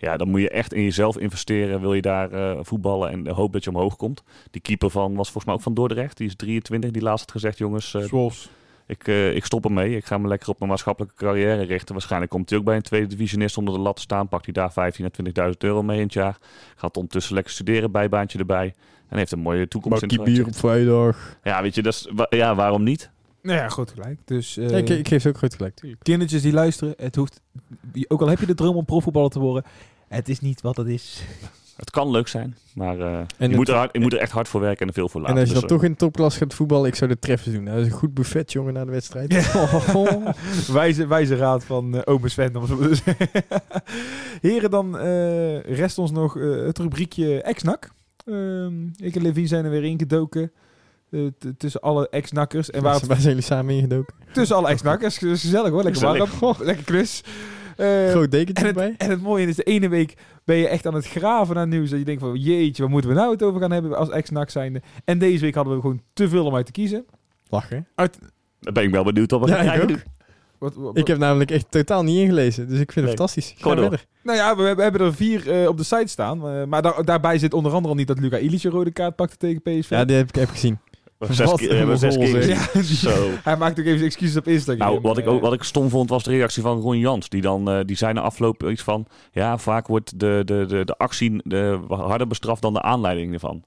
[0.00, 1.80] Ja, dan moet je echt in jezelf investeren.
[1.80, 4.22] Wil je daar eh, voetballen en hoop dat je omhoog komt.
[4.50, 6.16] Die keeper van was volgens mij ook van Dordrecht.
[6.16, 6.90] Die is 23.
[6.90, 8.50] Die laatst had gezegd, jongens, Swolfs.
[8.86, 9.96] ik, eh, ik stop ermee.
[9.96, 11.94] Ik ga me lekker op mijn maatschappelijke carrière richten.
[11.94, 14.28] Waarschijnlijk komt hij ook bij een tweede divisionist onder de lat te staan.
[14.28, 16.38] Pakt hij daar 15.000 à 20.000 euro mee in het jaar.
[16.76, 18.74] Gaat ondertussen lekker studeren, bijbaantje erbij.
[19.08, 21.36] En heeft een mooie toekomst het bier op vrijdag.
[21.42, 23.10] Ja, weet je, dat is, ja, waarom niet?
[23.42, 24.18] Nou ja, goed gelijk.
[24.24, 26.02] Dus eh, Ja, ik, ik geef ze ook groot gelijk, tuurlijk.
[26.02, 27.40] kindertjes die luisteren, het hoeft,
[28.08, 29.64] ook al heb je de droom om profvoetballer te worden,
[30.08, 31.22] het is niet wat het is.
[31.78, 34.48] Het kan leuk zijn, maar eh, je, moet er hard, je moet er echt hard
[34.48, 35.34] voor werken en er veel voor laten.
[35.34, 37.18] En als je Dus, dan eh, toch in de topklas gaat voetballen, ik zou de
[37.18, 37.64] treffers doen.
[37.64, 39.52] Dat is een goed buffet, jongen, na de wedstrijd.
[40.72, 42.56] wijze, wijze raad van uh, ome Sven.
[42.56, 42.78] Om zo.
[44.40, 47.90] Heren, dan eh, rest ons nog eh, het rubriekje ex-nak.
[48.24, 50.42] Ehm, ik en Levine zijn er weer ingedoken.
[50.42, 50.48] eh,
[51.10, 52.70] t- tussen alle ex-nakkers.
[52.70, 54.14] En waar zijn jullie samen ingedoken?
[54.32, 55.18] tussen alle ex-nakkers.
[55.18, 56.56] Dus gezellig hoor, lekker warm.
[56.60, 57.22] Lekker klus.
[57.76, 58.94] Eh, Groot dekentje en, het, erbij.
[58.98, 61.90] en het mooie is, de ene week ben je echt aan het graven naar nieuws.
[61.90, 64.50] Dat je denkt van, jeetje, waar moeten we nou het over gaan hebben als ex-nak
[64.50, 64.82] zijnde.
[65.04, 67.04] En deze week hadden we gewoon te veel om uit te kiezen.
[67.48, 67.86] Lachen.
[68.60, 69.98] Dan ben ik wel benieuwd op wat Ja, ik ook.
[70.58, 73.14] Wat, wat- Ik heb namelijk echt totaal niet ingelezen, dus ik vind Nee.
[73.14, 73.54] het fantastisch.
[73.58, 74.04] Ga verder.
[74.22, 76.48] Nou ja, we, hebben- we hebben er vier eh, op de site staan.
[76.48, 79.16] eh, maar daar- daarbij zit onder andere al niet dat Luca Ilic een rode kaart
[79.16, 79.90] pakte tegen PSV.
[79.90, 80.78] Ja, die heb ik heb ik gezien.
[81.18, 81.58] Zes Wat
[81.98, 82.14] zes.
[82.46, 83.28] Ja, die- Zo.
[83.44, 84.88] Hij maakt ook even excuses op Instagram.
[84.88, 87.28] Nou, wat ik, Eh, ook, wat ik stom vond was de reactie van Ron Jans.
[87.28, 89.06] Die, dan, eh, die zei na afloop iets van...
[89.32, 93.62] Ja, vaak wordt de, de, de, de actie de, harder bestraft dan de aanleiding ervan.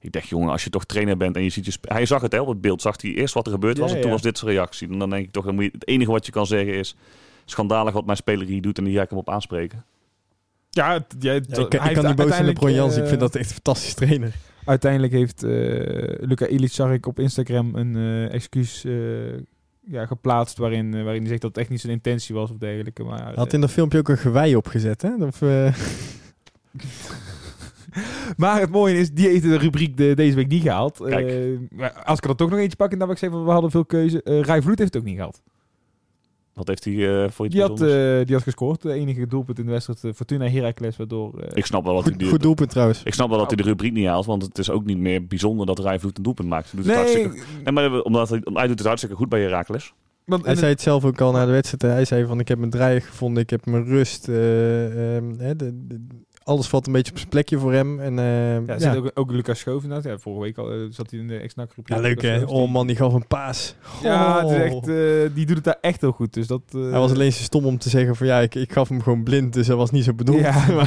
[0.00, 1.72] Ik dacht, jongen, als je toch trainer bent en je ziet je...
[1.82, 2.82] Hij zag het, hè, op het beeld.
[2.82, 4.16] Zag hij eerst wat er gebeurd was Ja, en toen ja.
[4.16, 4.88] was dit zijn reactie.
[4.88, 6.96] En dan denk ik toch, dan moet je, het enige wat je kan zeggen is...
[7.44, 9.84] Schandalig wat mijn speler hier doet en hier ga ik hem op aanspreken.
[10.74, 11.44] Ja, Ja, ik,
[11.94, 12.96] kan niet boos zijn op Ron Jans.
[12.96, 14.34] Ik eh, vind dat echt een fantastisch trainer.
[14.64, 15.50] Uiteindelijk heeft eh,
[16.20, 18.84] Luca Ilic, zag ik op Instagram, een eh, excuus
[19.86, 23.02] ja, geplaatst waarin, waarin hij zegt dat het echt niet zijn intentie was of dergelijke.
[23.02, 25.14] Maar, Hij had in dat filmpje ook een gewei opgezet, hè?
[25.14, 25.40] Of,
[28.36, 31.00] maar het mooie is, die heeft de rubriek de, deze week niet gehaald.
[31.00, 31.58] Eh,
[32.04, 33.70] als ik er dan toch nog eentje pak, en dan wil ik zeggen, we hadden
[33.70, 34.22] veel keuze.
[34.22, 35.42] Eh Rai Vloed heeft het ook niet gehaald.
[36.54, 39.58] Wat heeft hij eh, voor iets Die had, eh, die had gescoord, de enige doelpunt
[39.58, 41.38] in de wedstrijd eh, Fortuna Heracles, waardoor...
[41.40, 43.02] eh, Ik snap wel dat hij goed, die, goed doelpunt trouwens.
[43.04, 45.26] ik snap wel dat hij de rubriek niet haalt, want het is ook niet meer
[45.26, 46.70] bijzonder dat Rijvloed een doelpunt maakt.
[46.70, 49.40] Hij doet het nee, hartstikke, nee, maar omdat hij, hij doet het hartstikke goed bij
[49.40, 49.92] Herakles.
[50.24, 51.94] want Hij zei het zelf ook al na de wedstrijd.
[51.94, 54.28] Hij zei van, ik heb mijn draai gevonden, ik heb mijn rust.
[54.28, 56.06] eh, ehm, de-
[56.44, 58.00] alles valt een beetje op zijn plekje voor hem.
[58.00, 60.12] En, eh, Ja, ja, zit ook, ook Lucas Schoof inderdaad.
[60.12, 61.88] Ja, vorige week al, eh, zat hij in de ex-nak groep.
[61.88, 62.44] Ja, leuk hè.
[62.44, 63.74] Oh man, die gaf een paas.
[64.02, 64.62] Ja, het is Oh.
[64.62, 66.32] echt, eh, die doet het daar echt heel goed.
[66.32, 68.88] Dus dat, Hij was alleen zo stom om te zeggen van ja, ik, ik gaf
[68.88, 70.40] hem gewoon blind, dus dat was niet zo bedoeld.
[70.40, 70.64] Ja,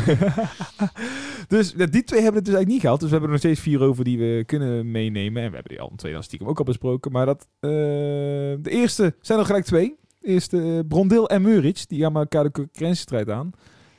[1.48, 3.00] dus ja, die twee hebben het dus eigenlijk niet gehad.
[3.00, 5.42] Dus we hebben er nog steeds vier over die we kunnen meenemen.
[5.44, 7.12] En we hebben die al twee dan stiekem ook al besproken.
[7.12, 9.96] Maar dat, de eerste zijn er gelijk twee.
[10.20, 11.84] De eerste Brondeel en Muric.
[11.88, 13.52] Die gaan elkaar de concurrentiestrijd aan.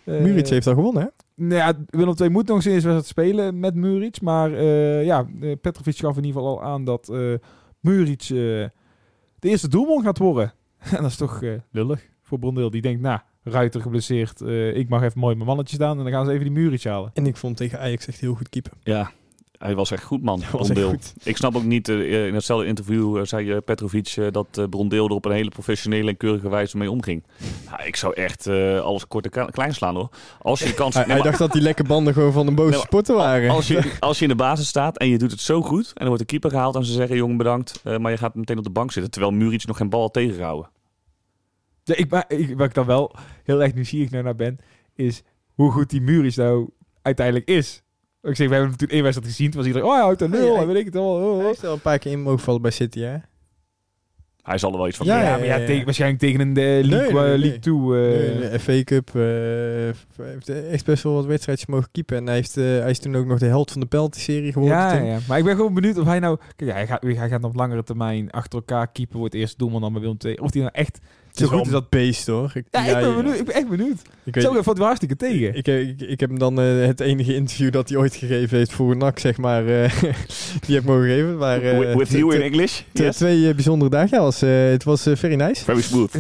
[0.09, 1.09] Eh, Muric heeft al gewonnen hè?
[1.44, 4.20] Nou ja, Willem II moet nog eens eens wedstrijd spelen met Muric.
[4.20, 7.34] Maar eh, ja, eh, Petrovic gaf in ieder geval al aan dat eh
[7.80, 8.28] Muric eh,
[9.38, 10.52] de eerste doelman gaat worden.
[10.96, 12.70] en dat is toch eh, lullig voor Brondeel.
[12.70, 14.40] Die denkt, nou, Ruiter geblesseerd.
[14.40, 15.98] eh, ik mag even mooi mijn mannetje staan.
[15.98, 17.11] En dan gaan ze even die Muric halen.
[17.14, 18.72] En ik vond tegen Ajax echt heel goed keeper.
[18.82, 19.11] Ja,
[19.59, 20.42] Hij was echt goed, man.
[20.50, 20.88] Brondeel.
[20.88, 21.14] goed.
[21.22, 25.11] Ik snap ook niet, eh, in hetzelfde interview eh, zei eh, Petrovic dat Brondeel er
[25.11, 27.24] op een hele professionele en keurige wijze mee omging.
[27.84, 28.46] Ik zou echt
[28.82, 30.09] alles kort en klein slaan hoor.
[30.38, 30.94] Als je de kans...
[30.94, 33.14] Hij, Nee, hij maar dacht dat die lekke banden gewoon van de boze Nee, sporten
[33.14, 33.50] waren.
[33.50, 36.00] als, je, als je in de basis staat en je doet het zo goed en
[36.00, 38.64] er wordt de keeper gehaald en ze zeggen jongen bedankt, maar je gaat meteen op
[38.64, 40.70] de bank zitten terwijl Muric nog geen bal had tegengehouden.
[41.84, 44.59] Ja, ik, maar, ik, waar ik dan wel heel erg nieuwsgierig naar, naar ben,
[44.94, 45.22] is
[45.54, 46.68] hoe goed die Muris nou
[47.02, 47.82] uiteindelijk is.
[48.22, 49.50] Ik zeg, we hebben natuurlijk één wedstrijd gezien.
[49.50, 50.60] Toen was iedereen, oh hij houdt een nul, Ja, ja.
[50.60, 51.16] en weet ik het allemaal.
[51.28, 51.46] oh, Hij oh.
[51.46, 53.16] heeft wel een paar keer in mogen vallen bij City, hè?
[54.42, 55.66] Hij zal er wel iets van Ja, maar ja, ja, ja.
[55.66, 57.38] tegen- waarschijnlijk tegen een eh, League, Nee, nee, nee.
[57.38, 57.74] League 2.
[57.74, 59.22] eh, Nee, de FA Cup eh,
[60.24, 62.16] hij heeft echt best wel wat wedstrijdjes mogen keepen.
[62.16, 64.76] En hij, heeft, eh, hij is toen ook nog de held van de penalty-serie geworden.
[64.78, 65.06] ja, toen.
[65.06, 66.38] ja, maar ik ben gewoon benieuwd of hij nou...
[66.56, 69.92] Kijk, hij gaat, hij gaat op langere termijn achter elkaar keepen, wordt eerst doelman dan
[69.92, 70.36] bij Willem II.
[70.38, 71.89] Of hij nou echt is zo goed is dat...
[71.89, 72.51] beest, hoor.
[72.55, 73.39] Ik, Ja, ik ben benieuwd.
[73.39, 74.01] Ik ben echt benieuwd.
[74.24, 75.55] Ik, weet- Zo valt hartstikke tegen.
[75.55, 78.72] ik, ik, ik heb hem dan eh, het enige interview dat hij ooit gegeven heeft
[78.72, 80.03] voor NAC, zeg maar, eh,
[80.66, 81.36] die heb ik mogen geven.
[81.39, 82.80] Maar, eh, With, with t- you in English?
[82.93, 83.16] Yes.
[83.16, 84.16] Twee eh, bijzondere dagen.
[84.16, 85.64] Ja, was, eh, het was eh, very nice.
[85.64, 86.12] Very smooth.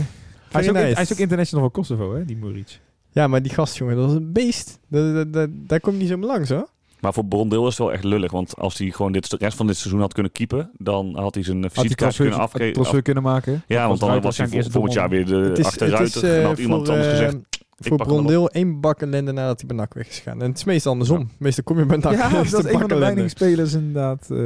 [0.50, 2.78] Hij is, ook, hij is ook international van Kosovo, hè, die Muric.
[3.12, 4.78] Ja, maar die gast, jongen, dat was een beest.
[4.88, 6.68] Dat, dat, dat- daar kom je niet zo mee langs, hoor.
[7.00, 8.30] Maar voor Brondeel is het wel echt lullig.
[8.32, 11.34] Want als hij gewoon dit, de rest van dit seizoen had kunnen keepen, dan had
[11.34, 12.72] hij zijn Had visitekaart kunnen afgeven.
[12.72, 13.62] transfer kunnen maken.
[13.66, 16.14] Ja, want dan was hij volgend jaar weer de Het is, achteruit.
[16.14, 17.38] het is, en eh, had iemand voor, anders gezegd, eh,
[17.80, 17.96] ik voor.
[17.96, 20.42] Brondeel één bak ellende nadat hij bij NAC weg is gegaan.
[20.42, 21.30] En het is meestal andersom.
[21.38, 22.12] Meestal kom je bij NAC.
[22.12, 24.30] Ja, dat is een van de weinige spelers inderdaad.
[24.30, 24.38] eh,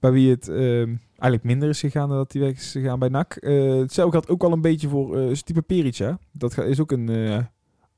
[0.00, 3.08] bij wie het ehm, eigenlijk minder is gegaan dan dat hij weg is gegaan bij
[3.08, 3.34] NAC.
[3.36, 5.96] Eh hetzelfde geldt ook wel een beetje voor eh Stipe Peric.
[5.96, 6.10] hè.
[6.32, 7.08] Dat is ook een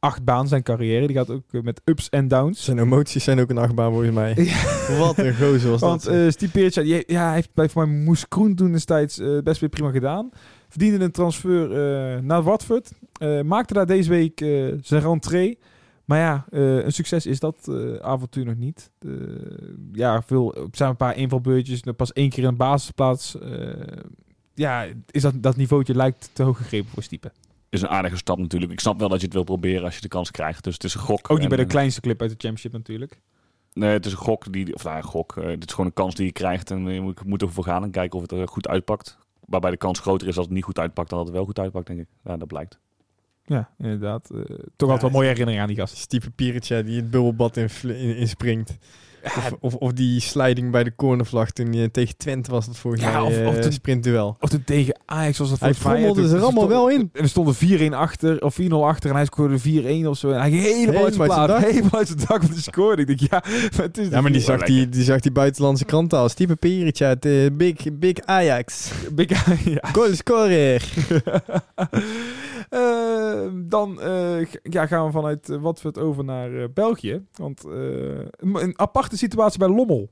[0.00, 1.06] eh acht baan zijn carrière.
[1.06, 2.64] Die gaat ook eh, met ups en downs.
[2.64, 4.34] Zijn emoties zijn ook een achtbaan volgens mij.
[4.98, 6.14] Wat een gozer was Want dat.
[6.14, 9.18] eh Stipe Peric, ja, die- ja, hij heeft bij voor mij Moes Kroen toen destijds
[9.18, 10.30] eh, best weer prima gedaan.
[10.68, 12.92] Verdiende een transfer eh, naar Watford.
[13.44, 14.38] Maakte daar deze week
[14.82, 15.58] zijn rentree.
[16.04, 17.70] Maar ja, een succes is dat
[18.00, 18.90] avontuur nog niet.
[19.92, 21.80] Ja, veel, er zijn een paar invalbeurtjes.
[21.96, 23.36] Pas één keer in een basisplaats.
[24.54, 27.32] Ja, is dat, dat niveautje lijkt te hoog gegrepen voor Stipe.
[27.70, 28.72] Is een aardige stap natuurlijk.
[28.72, 30.64] Ik snap wel dat je het wil proberen als je de kans krijgt.
[30.64, 31.30] Dus het is een gok.
[31.30, 33.20] Ook niet bij de En, eh, kleinste club uit de championship natuurlijk.
[33.72, 34.52] Nee, het is een gok.
[34.52, 35.36] Die, of nou, een gok.
[35.36, 36.70] Eh, dit is gewoon een kans die je krijgt.
[36.70, 39.18] En je moet, moet ervoor gaan en kijken of het er goed uitpakt.
[39.46, 41.58] Waarbij de kans groter is als het niet goed uitpakt dan dat het wel goed
[41.58, 42.08] uitpakt, denk ik.
[42.24, 42.78] Ja, dat blijkt.
[43.44, 44.30] Ja, inderdaad.
[44.30, 44.38] Eh,
[44.76, 45.96] toch altijd wel mooie herinnering aan die gast.
[45.96, 48.78] Stieve Pieretje die het bubbelbad in, in, inspringt.
[49.24, 53.02] Of, of, of die sliding bij de cornervlag toen hij tegen Twente was dat volgens
[53.02, 54.36] Ja, mij of- of eh, sprintduel.
[54.40, 57.00] Of toen tegen Ajax was dat Hij mij, frommelde toen- ze er allemaal wel in.
[57.12, 59.10] En er stonden 4-1 achter, of 4-0 achter.
[59.10, 60.30] En hij scoorde 4-1 of zo.
[60.30, 61.58] En hij ging helemaal uit zijn plaat.
[61.64, 62.96] Helemaal uit zijn dak van de score.
[62.96, 63.42] Ik denk, ja,
[63.76, 66.28] maar het is Ja, maar die zag die, zag die buitenlandse kranten al.
[66.28, 68.90] Stieve Pieretje uit eh, Big, Big Ajax.
[69.12, 69.88] Big- ja.
[69.92, 70.82] Goalscorer.
[72.70, 77.24] Eh, dan eh, ja, gaan we vanuit eh, Watford over naar België.
[77.34, 80.10] Want een, een aparte situatie bij Lommel.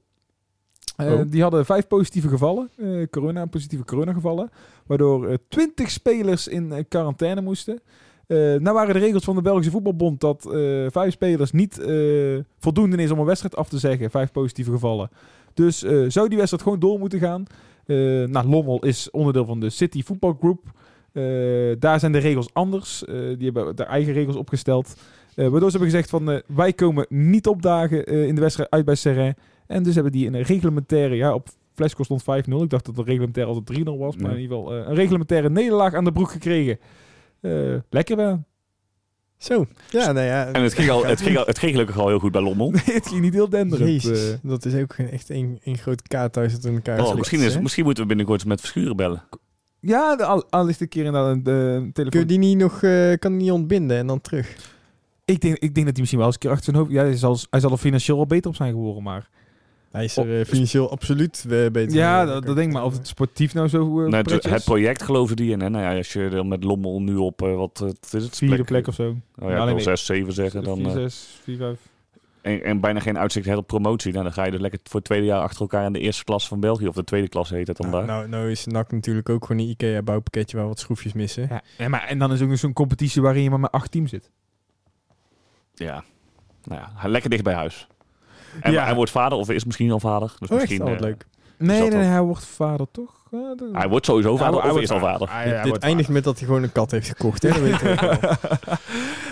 [0.97, 1.21] Oh.
[1.29, 4.51] Die hadden vijf positieve gevallen, eh, corona, positieve coronagevallen,
[4.87, 7.81] waardoor eh, twintig spelers in quarantaine moesten.
[8.29, 10.43] Nou waren de regels van de Belgische Voetbalbond dat
[10.93, 11.81] vijf spelers niet
[12.59, 15.11] voldoende is om een wedstrijd af te zeggen, vijf positieve gevallen.
[15.55, 15.79] Dus
[16.09, 17.45] zou die wedstrijd gewoon door moeten gaan.
[18.31, 20.61] Nou, Lommel is onderdeel van de City Football Group.
[21.19, 23.05] Eh, daar zijn de regels anders.
[23.05, 24.95] Eh, die hebben daar eigen regels opgesteld.
[25.35, 28.85] Eh, waardoor ze hebben gezegd van wij komen niet opdagen eh, in de wedstrijd uit
[28.85, 29.35] bij Serrain.
[29.67, 32.25] En dus hebben die een reglementaire, ja op Flesco stond 5-0.
[32.63, 34.17] Ik dacht dat het reglementaire als het 3-0 was.
[34.17, 34.37] Maar Nee.
[34.37, 36.79] in ieder geval eh, een reglementaire nederlaag aan de broek gekregen.
[37.41, 37.53] Eh,
[37.91, 38.45] lekker wel.
[39.37, 39.67] Zo.
[39.91, 40.47] Ja, nou ja.
[40.53, 42.71] En het ging, al, het, ging al, het ging gelukkig al heel goed bij Lommel.
[42.71, 44.03] Nee, het ging niet heel denderend.
[44.03, 47.59] Jezus, dat is ook echt één één groot kaarthuis dat in elkaar Oh, misschien, is,
[47.59, 49.23] misschien moeten we binnenkort met Verschuren bellen.
[49.81, 52.11] Ja, de, al, al is de keer inderdaad een de telefoon.
[52.11, 54.77] Kun je die niet nog eh, kan die niet ontbinden en dan terug?
[55.25, 56.91] ik, denk, ik denk dat hij misschien wel eens een keer achter zijn hoofd...
[56.91, 59.29] Ja, hij zal, hij zal er financieel wel beter op zijn geworden, maar...
[59.91, 61.97] Hij is er eh, financieel absoluut eh, beter.
[61.97, 62.85] Ja, dat, dat denk ik maar.
[62.85, 65.61] Of het sportief nou zo uh, Nee, het, het project geloofde die in.
[65.61, 65.69] Hè?
[65.69, 68.37] Nou ja, als je dan met Lommel nu op, wat, wat is het?
[68.37, 69.17] Vierde plek of zo.
[69.39, 69.83] Oh ja, Ja, ik nee.
[69.83, 70.65] 6, 7 zeggen.
[70.65, 71.79] Dan, 4, eh, 6, 4, 5.
[72.49, 74.13] En, en bijna geen uitzicht hebt op promotie.
[74.13, 76.25] Nou, dan ga je dus lekker voor het tweede jaar achter elkaar in de eerste
[76.25, 76.89] klasse van België.
[76.89, 78.17] Of de tweede klasse heet het dan Nou, daar.
[78.17, 81.47] nou, nou is NAC natuurlijk ook gewoon een IKEA-bouwpakketje waar wat schroefjes missen.
[81.51, 81.63] Ja.
[81.79, 84.11] ja, maar en dan is ook nog zo'n competitie waarin je maar met acht teams
[84.11, 84.31] zit.
[85.75, 86.05] Ja.
[86.65, 87.87] Nou ja, lekker dicht bij huis.
[88.61, 88.85] En Ja.
[88.85, 90.35] hij wordt vader, of is misschien al vader.
[90.39, 90.61] Dus Oh, echt?
[90.69, 91.27] misschien, Oh, wat eh, leuk.
[91.59, 93.18] Nee, nee, nee, hij wordt vader toch?
[93.73, 95.29] Hij wordt sowieso vader, hij of is al vader.
[95.29, 97.43] Ah, ja, Dit- hij dit wordt eindigt met dat hij gewoon een kat heeft gekocht.
[97.43, 97.49] Hè?
[97.49, 97.83] Dat weet.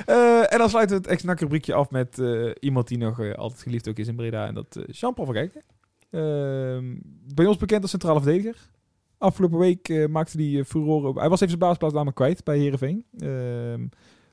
[0.07, 3.35] Eh, en dan sluiten we het ex rubriekje af met eh, iemand die nog eh,
[3.35, 4.47] altijd geliefd ook is in Breda.
[4.47, 5.63] En dat is Jean-Paul van Kijken.
[6.11, 6.85] Ehm,
[7.35, 8.57] bij ons bekend als centrale verdediger.
[9.19, 11.05] Afgelopen week maakte hij uh, furore.
[11.21, 13.05] Hij was even zijn basisplaats namelijk kwijt bij Heerenveen.
[13.19, 13.87] Ehm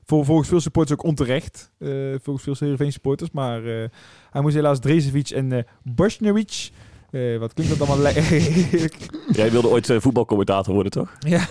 [0.04, 1.72] Voor, volgens veel supporters ook onterecht.
[1.78, 1.88] eh,
[2.22, 3.30] volgens veel Heerenveen supporters.
[3.30, 3.88] Maar eh,
[4.30, 6.70] hij moest helaas Drezevic en Bosnjevic...
[7.14, 8.32] eh, wat klinkt dat allemaal lekker?
[9.40, 11.12] Jij wilde ooit eh, voetbalcommentator worden, toch?
[11.18, 11.46] ja,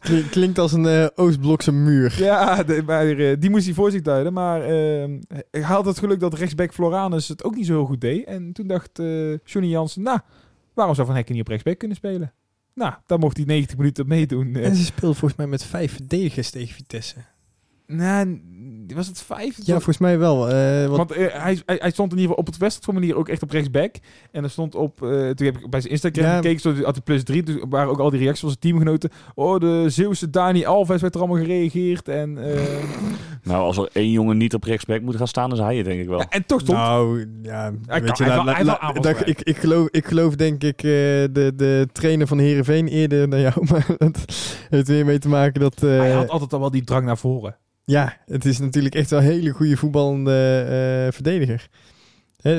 [0.00, 2.14] Klink- klinkt als een eh, Oostblokse muur.
[2.18, 4.32] ja de- maar, eh, die moest hij voor zich duiden.
[4.32, 5.04] Maar eh,
[5.50, 8.24] hij had het geluk dat rechtsback Floranus het ook niet zo heel goed deed.
[8.24, 9.06] En toen dacht eh
[9.44, 10.02] Johnny Jansen...
[10.02, 10.18] Nou,
[10.74, 12.32] waarom zou Van Hekken niet op rechtsback kunnen spelen?
[12.74, 14.54] Nou, dan mocht hij 90 minuten meedoen.
[14.56, 17.14] En ze speelde volgens mij met vijf verdedigers tegen Vitesse.
[17.96, 18.40] Nou,
[18.94, 19.56] was het vijf?
[19.56, 20.48] Ja, volgens mij wel.
[20.50, 23.28] eh, want, Want eh, hij, hij, hij stond in ieder geval op het wedstrijdformulier ook
[23.28, 23.94] echt op rechtsback.
[24.30, 26.34] En er stond op, eh, toen heb ik bij zijn Instagram Ja.
[26.36, 27.42] gekeken, stond, had hij plus drie.
[27.42, 29.10] Toen waren ook al die reacties van zijn teamgenoten.
[29.34, 32.08] Oh, de Zeeuwse Dani Alves werd er allemaal gereageerd.
[32.08, 32.60] En, eh,
[33.42, 35.84] Nou, als er één jongen niet op rechtsback moet gaan staan, dan is hij het,
[35.84, 36.18] denk ik wel.
[36.18, 36.78] ja, en toch stond...
[36.78, 40.34] nou, ja, Hij weet kan- je, la- la- la- dat- ik, ik, geloof, ik geloof
[40.36, 40.90] denk ik eh,
[41.32, 43.54] de, de trainer van Heerenveen eerder dan jou.
[43.70, 44.24] Maar dat
[44.70, 45.82] heeft weer mee te maken dat...
[45.82, 47.56] eh, hij had altijd al wel die drang naar voren.
[47.84, 50.58] Ja, het is natuurlijk echt wel een hele goede voetballende
[51.06, 51.68] eh, verdediger.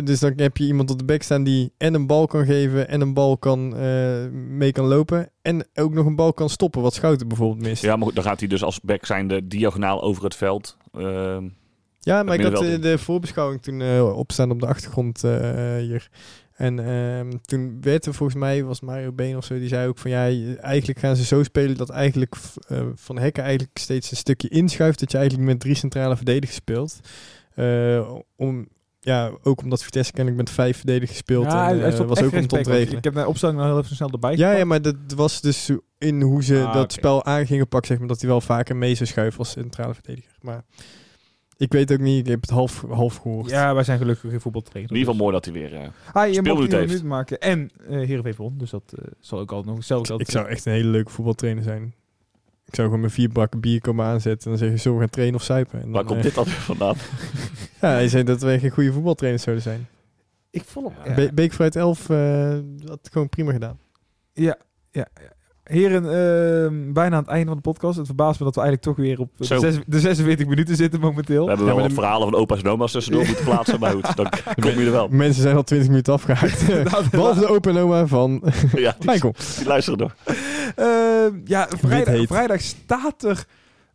[0.04, 2.88] Dus dan heb je iemand op de bek staan die en een bal kan geven
[2.88, 5.30] en een bal kan, eh, mee kan lopen.
[5.42, 7.82] En ook nog een bal kan stoppen, wat Schouten bijvoorbeeld mist.
[7.82, 10.78] Ja, maar goed, dan gaat hij dus als back zijnde diagonaal over het veld.
[10.92, 11.48] Ehm,
[12.00, 16.10] Ja, maar ik had eh, de voorbeschouwing toen eh, opstaan op de achtergrond eh, hier.
[16.64, 19.98] En ehm, toen werd er volgens mij, was Mario Been of zo, die zei ook
[19.98, 20.26] van ja,
[20.62, 22.36] eigenlijk gaan ze zo spelen dat eigenlijk
[22.68, 25.00] eh, Van Hekken eigenlijk steeds een stukje inschuift.
[25.00, 27.00] Dat je eigenlijk met drie centrale verdedigers speelt.
[27.56, 28.68] Eh, om,
[29.00, 31.46] ja, ook omdat Vitesse kennelijk met vijf verdedigers speelt.
[31.46, 32.98] Ja, en, stond was ook om te ontregelen.
[32.98, 35.70] Ik heb de opstelling nog heel even snel erbij Ja, ja, maar dat was dus
[35.98, 38.76] in hoe ze Ah, dat spel aan gingen pakken, zeg maar, dat hij wel vaker
[38.76, 40.36] mee zou schuiven als centrale verdediger.
[40.42, 40.64] Maar
[41.58, 43.50] ik weet ook niet, ik heb het half, half gehoord.
[43.50, 44.92] Ja, wij zijn gelukkig geen voetbaltrainer.
[44.92, 45.76] in ieder geval mooi dat hij weer...
[45.76, 46.86] eh, Hij je speelminuut heeft.
[46.86, 47.40] minuten maken.
[47.40, 48.58] En uh, Heerenveen won.
[48.58, 51.64] Dus dat eh, zal ook al nog zelf Ik zou echt een hele leuke voetbaltrainer
[51.64, 51.94] zijn.
[52.66, 55.14] Ik zou gewoon met vier bakken bier komen aanzetten en dan zeggen, zullen we gaan
[55.14, 55.82] trainen of zuipen?
[55.82, 56.96] En waar dan, komt dit dan weer vandaan?
[57.82, 59.88] Ja, hij zei dat wij geen goede voetbaltrainers zouden zijn.
[60.50, 61.10] Ik vond hem...
[61.10, 61.14] Ja.
[61.16, 63.80] Be Beek vooruit 11 eh had gewoon prima gedaan.
[64.34, 64.58] Ja,
[64.92, 65.08] ja.
[65.22, 65.33] ja.
[65.64, 67.98] Heren, ehm, bijna aan het einde van de podcast.
[67.98, 69.60] Het verbaast me dat we eigenlijk toch weer op de, Zo.
[69.60, 71.42] zes- de 46 minuten zitten momenteel.
[71.44, 73.80] We hebben Ja, wel wat de- verhalen van opa's en oma's tussendoor moeten plaatsen.
[73.80, 74.28] Maar goed, dan
[74.62, 75.08] kom je er wel.
[75.08, 76.68] Mensen zijn al 20 minuten afgehaakt.
[77.12, 78.42] Behalve de open oma van
[78.76, 79.34] Ja, die, Michael.
[79.58, 80.16] die luisteren nog.
[80.76, 83.46] Ehm, ja, vrijdag, vrijdag staat er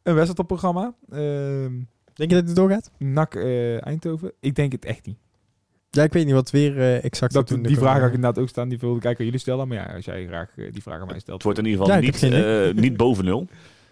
[0.03, 0.95] een wedstrijd op programma.
[1.11, 1.73] Ehm
[2.15, 2.91] Denk je dat het doorgaat?
[2.99, 4.33] NAC eh, Eindhoven.
[4.41, 5.19] Ik denk het echt niet.
[5.91, 8.49] Ja, ik weet niet wat weer eh, exact Dat, die vraag had ik inderdaad ook
[8.49, 8.69] staan.
[8.69, 9.69] Die wilde ik eigenlijk aan jullie stellen.
[9.69, 11.35] Maar ja, als jij graag eh, die vraag aan mij stelt.
[11.35, 13.49] Het wordt in ieder geval Ja, niet, eh, niet boven nul.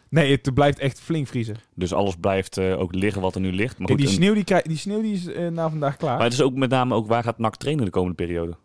[0.08, 1.56] Nee, het blijft echt flink vriezen.
[1.74, 3.78] Dus alles blijft eh, ook liggen wat er nu ligt.
[3.78, 6.14] Maar, goed, die, sneeuw, die, die sneeuw die is eh, na vandaag klaar.
[6.16, 8.56] maar het is ook met name ook waar gaat NAC trainen de komende periode.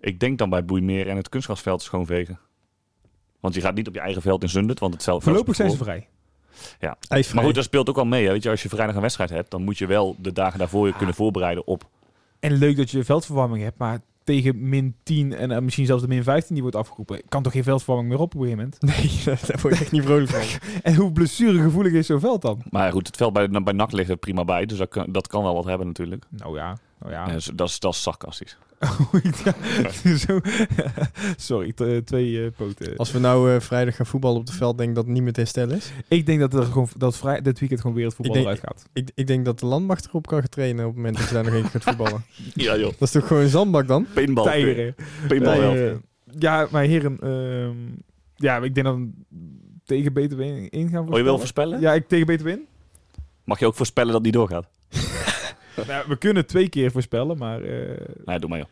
[0.00, 2.38] Ik denk dan bij Boeimeer en het kunstgrasveld schoonvegen.
[3.40, 5.70] Want je gaat niet op je eigen veld in Zundert, want het veld Voorlopig zijn
[5.70, 6.08] ze vrij.
[7.08, 7.34] IJsvrij.
[7.34, 8.24] Maar goed, dat speelt ook al mee.
[8.26, 8.32] Hè.
[8.32, 10.86] Weet je, als je vrijdag een wedstrijd hebt, dan moet je wel de dagen daarvoor
[10.86, 11.88] je kunnen voorbereiden op.
[12.46, 16.08] En leuk dat je veldverwarming hebt, maar tegen min 10 en eh, misschien zelfs de
[16.08, 19.24] min 15 die wordt afgeroepen, kan toch geen veldverwarming meer op op een gegeven moment?
[19.24, 20.60] Nee, daar word ik echt niet vrolijk van.
[20.82, 22.62] En hoe blessuregevoelig is zo'n veld dan?
[22.70, 24.66] Maar goed, het veld bij, bij NAC ligt er prima bij.
[24.66, 26.24] Dus dat kan, dat kan wel wat hebben natuurlijk.
[26.30, 27.26] Nou ja, nou ja.
[27.26, 28.58] Ja, dus dat, is, dat is sarcastisch.
[29.44, 29.54] Ja,
[30.26, 30.40] zo.
[31.36, 32.96] Sorry, eh, twee eh, poten.
[32.96, 35.22] Als we nou eh, vrijdag gaan voetballen op het veld, denk ik dat het niet
[35.22, 35.92] meer te herstellen is.
[36.08, 38.88] Ik denk dat er gewoon dat vrij, dit weekend gewoon wereldvoetbal Ik denk- eruit gaat.
[38.92, 41.34] Ik, ik denk dat de landmacht erop kan gaan trainen op het moment dat je
[41.34, 42.24] daar nog één keer gaat voetballen.
[42.54, 44.06] Ja joh, Dat is toch gewoon een zandbak dan?
[44.14, 44.44] pinbal.
[44.44, 44.94] Tijgeren.
[45.28, 46.00] Wel.
[46.38, 47.76] Ja, maar heren, ehm,
[48.36, 49.08] ja, ik denk dat we
[49.84, 51.80] tegen BTW in gaan Oh, je wil voorspellen.
[51.80, 52.66] Ja, ik tegen BTW in.
[53.44, 54.66] Mag je ook voorspellen dat het niet doorgaat?
[55.86, 58.68] Nou, we kunnen twee keer voorspellen, maar eh, Nee, doe maar joh.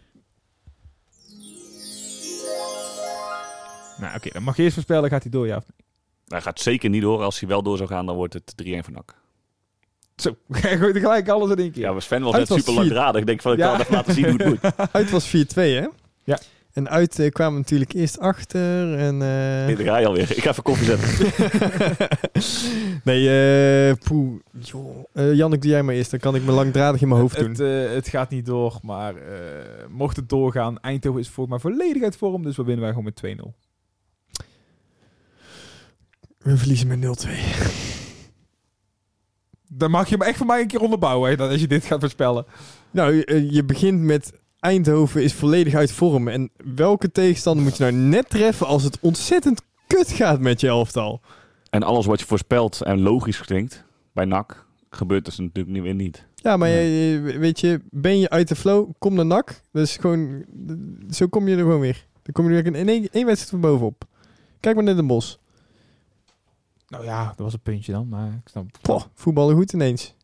[4.00, 5.86] nou, oké, dan mag je eerst voorspellen, gaat hij door, ja of nee?
[6.28, 7.22] Hij gaat zeker niet door.
[7.22, 9.14] Als hij wel door zou gaan, dan wordt het 3-1 voor NAC.
[10.16, 11.82] Zo, hij gooit gelijk alles in één keer.
[11.82, 12.82] Ja, maar Sven was Uit net was super vier.
[12.82, 13.20] langdradig.
[13.20, 13.70] Ik denk van, ik Ja.
[13.70, 14.76] kan even laten zien hoe het moet.
[14.92, 15.86] Uit was 4-2, hè?
[16.24, 16.38] Ja.
[16.74, 19.14] En uit eh, kwamen natuurlijk eerst achter en...
[19.22, 20.30] eh, Nee, daar ga je alweer.
[20.36, 21.08] Ik ga even koffie zetten.
[23.10, 23.28] nee,
[23.90, 24.40] eh poeh.
[24.60, 25.04] Joh.
[25.12, 26.10] Eh, Jannik, doe jij maar eerst.
[26.10, 27.48] Dan kan ik me langdradig in mijn hoofd doen.
[27.50, 31.58] Het, eh, het gaat niet door, maar eh, mocht het doorgaan, Eindhoven is voor mij
[31.58, 33.54] volledig uit vorm, dus we winnen wij gewoon met 2-0.
[36.38, 37.30] We verliezen met 0-2.
[39.68, 41.84] Dan mag je me echt voor mij een keer onderbouwen, hè, dat als je dit
[41.84, 42.46] gaat voorspellen.
[42.90, 43.14] Nou,
[43.50, 44.32] je begint met
[44.64, 46.28] Eindhoven is volledig uit vorm.
[46.28, 50.66] En welke tegenstander moet je nou net treffen als het ontzettend kut gaat met je
[50.66, 51.20] elftal?
[51.70, 55.94] En alles wat je voorspelt en logisch klinkt bij NAC, gebeurt dus natuurlijk niet weer
[55.94, 56.26] niet.
[56.34, 59.60] Ja, maar je- je- weet je, ben je uit de flow, kom naar NAC.
[59.72, 60.44] Dus gewoon,
[61.10, 62.06] zo kom je er gewoon weer.
[62.22, 64.04] Dan kom je er weer in één, één wedstrijd van bovenop.
[64.60, 65.38] Kijk maar naar de Bos.
[66.88, 68.66] Nou ja, dat was een puntje dan, maar ik snap.
[68.82, 70.14] Poh, voetballen goed ineens.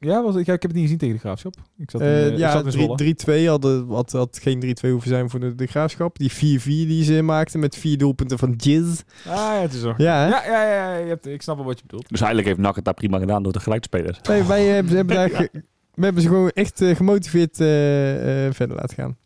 [0.00, 1.54] Ja, was, ik, ik heb het niet gezien tegen de Graafschap.
[1.78, 3.42] Ik zat in, Eh, eh, ik ja, zat in Zwolle.
[3.44, 6.18] 3-2 hadden, had, had geen 3-2 hoeven zijn voor de, de Graafschap.
[6.18, 9.00] Die 4-4 die ze maakten met vier doelpunten van Jizz.
[9.26, 9.94] Ah, ja, het is zo.
[9.96, 10.26] Ja?
[10.28, 12.08] Ja, ja, ja, ja, je hebt, ik snap wel wat je bedoelt.
[12.08, 14.16] Dus eigenlijk heeft NAC het daar prima gedaan door tegelijk te spelen.
[14.28, 15.50] Nee, wij hebben, hebben daar ge-
[15.94, 19.16] we hebben ze gewoon echt eh, gemotiveerd eh, eh, verder laten gaan.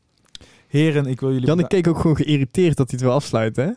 [0.68, 1.46] Heren, ik wil jullie...
[1.46, 3.70] Janne keek ook gewoon geïrriteerd dat hij het wil afsluiten, hè?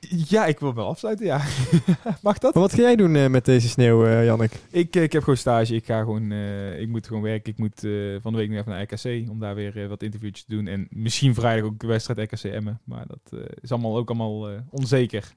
[0.00, 1.40] Ja, ik wil wel afsluiten, ja.
[2.22, 2.54] Mag dat?
[2.54, 4.52] Maar wat ga jij doen eh, met deze sneeuw, Jannik?
[4.70, 5.74] Ik, eh, ik heb gewoon stage.
[5.74, 6.32] Ik ga gewoon...
[6.78, 7.52] ik moet gewoon werken.
[7.52, 7.80] Ik moet
[8.22, 10.66] van de week nog even naar RKC om daar weer wat interviewtjes te doen.
[10.66, 12.80] En misschien vrijdag ook de wedstrijd RKC Emmen.
[12.84, 15.34] Maar dat is allemaal ook allemaal onzeker.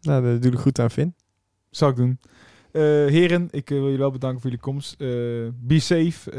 [0.00, 1.14] Nou, daar doe ik goed aan, Finn.
[1.70, 2.18] Zal ik doen.
[2.78, 4.94] Eh, heren, ik eh, wil jullie wel bedanken voor jullie komst.
[4.98, 5.06] Eh,
[5.60, 6.30] be safe.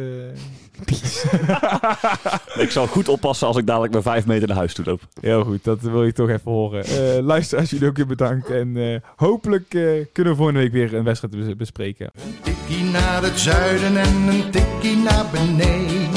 [2.63, 5.01] Ik zal goed oppassen als ik dadelijk met vijf meter naar huis toe loop.
[5.21, 6.83] Heel goed, dat wil je toch even horen.
[6.83, 8.49] Eh luisteraars, jullie ook weer bedankt.
[8.49, 9.81] En eh, hopelijk eh,
[10.13, 12.11] kunnen we volgende week weer een wedstrijd bes- bespreken.
[12.43, 16.07] Tikkie naar het zuiden en een tikkie naar beneden.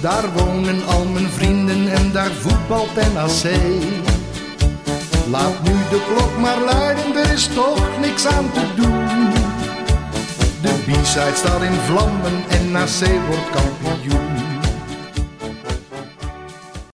[0.00, 3.52] Daar wonen al mijn vrienden en daar voetbalt NAC.
[5.30, 9.30] Laat nu de klok maar luiden, er is toch niks aan te doen.
[10.62, 14.31] De B-side staat in vlammen en NAC wordt kampioen.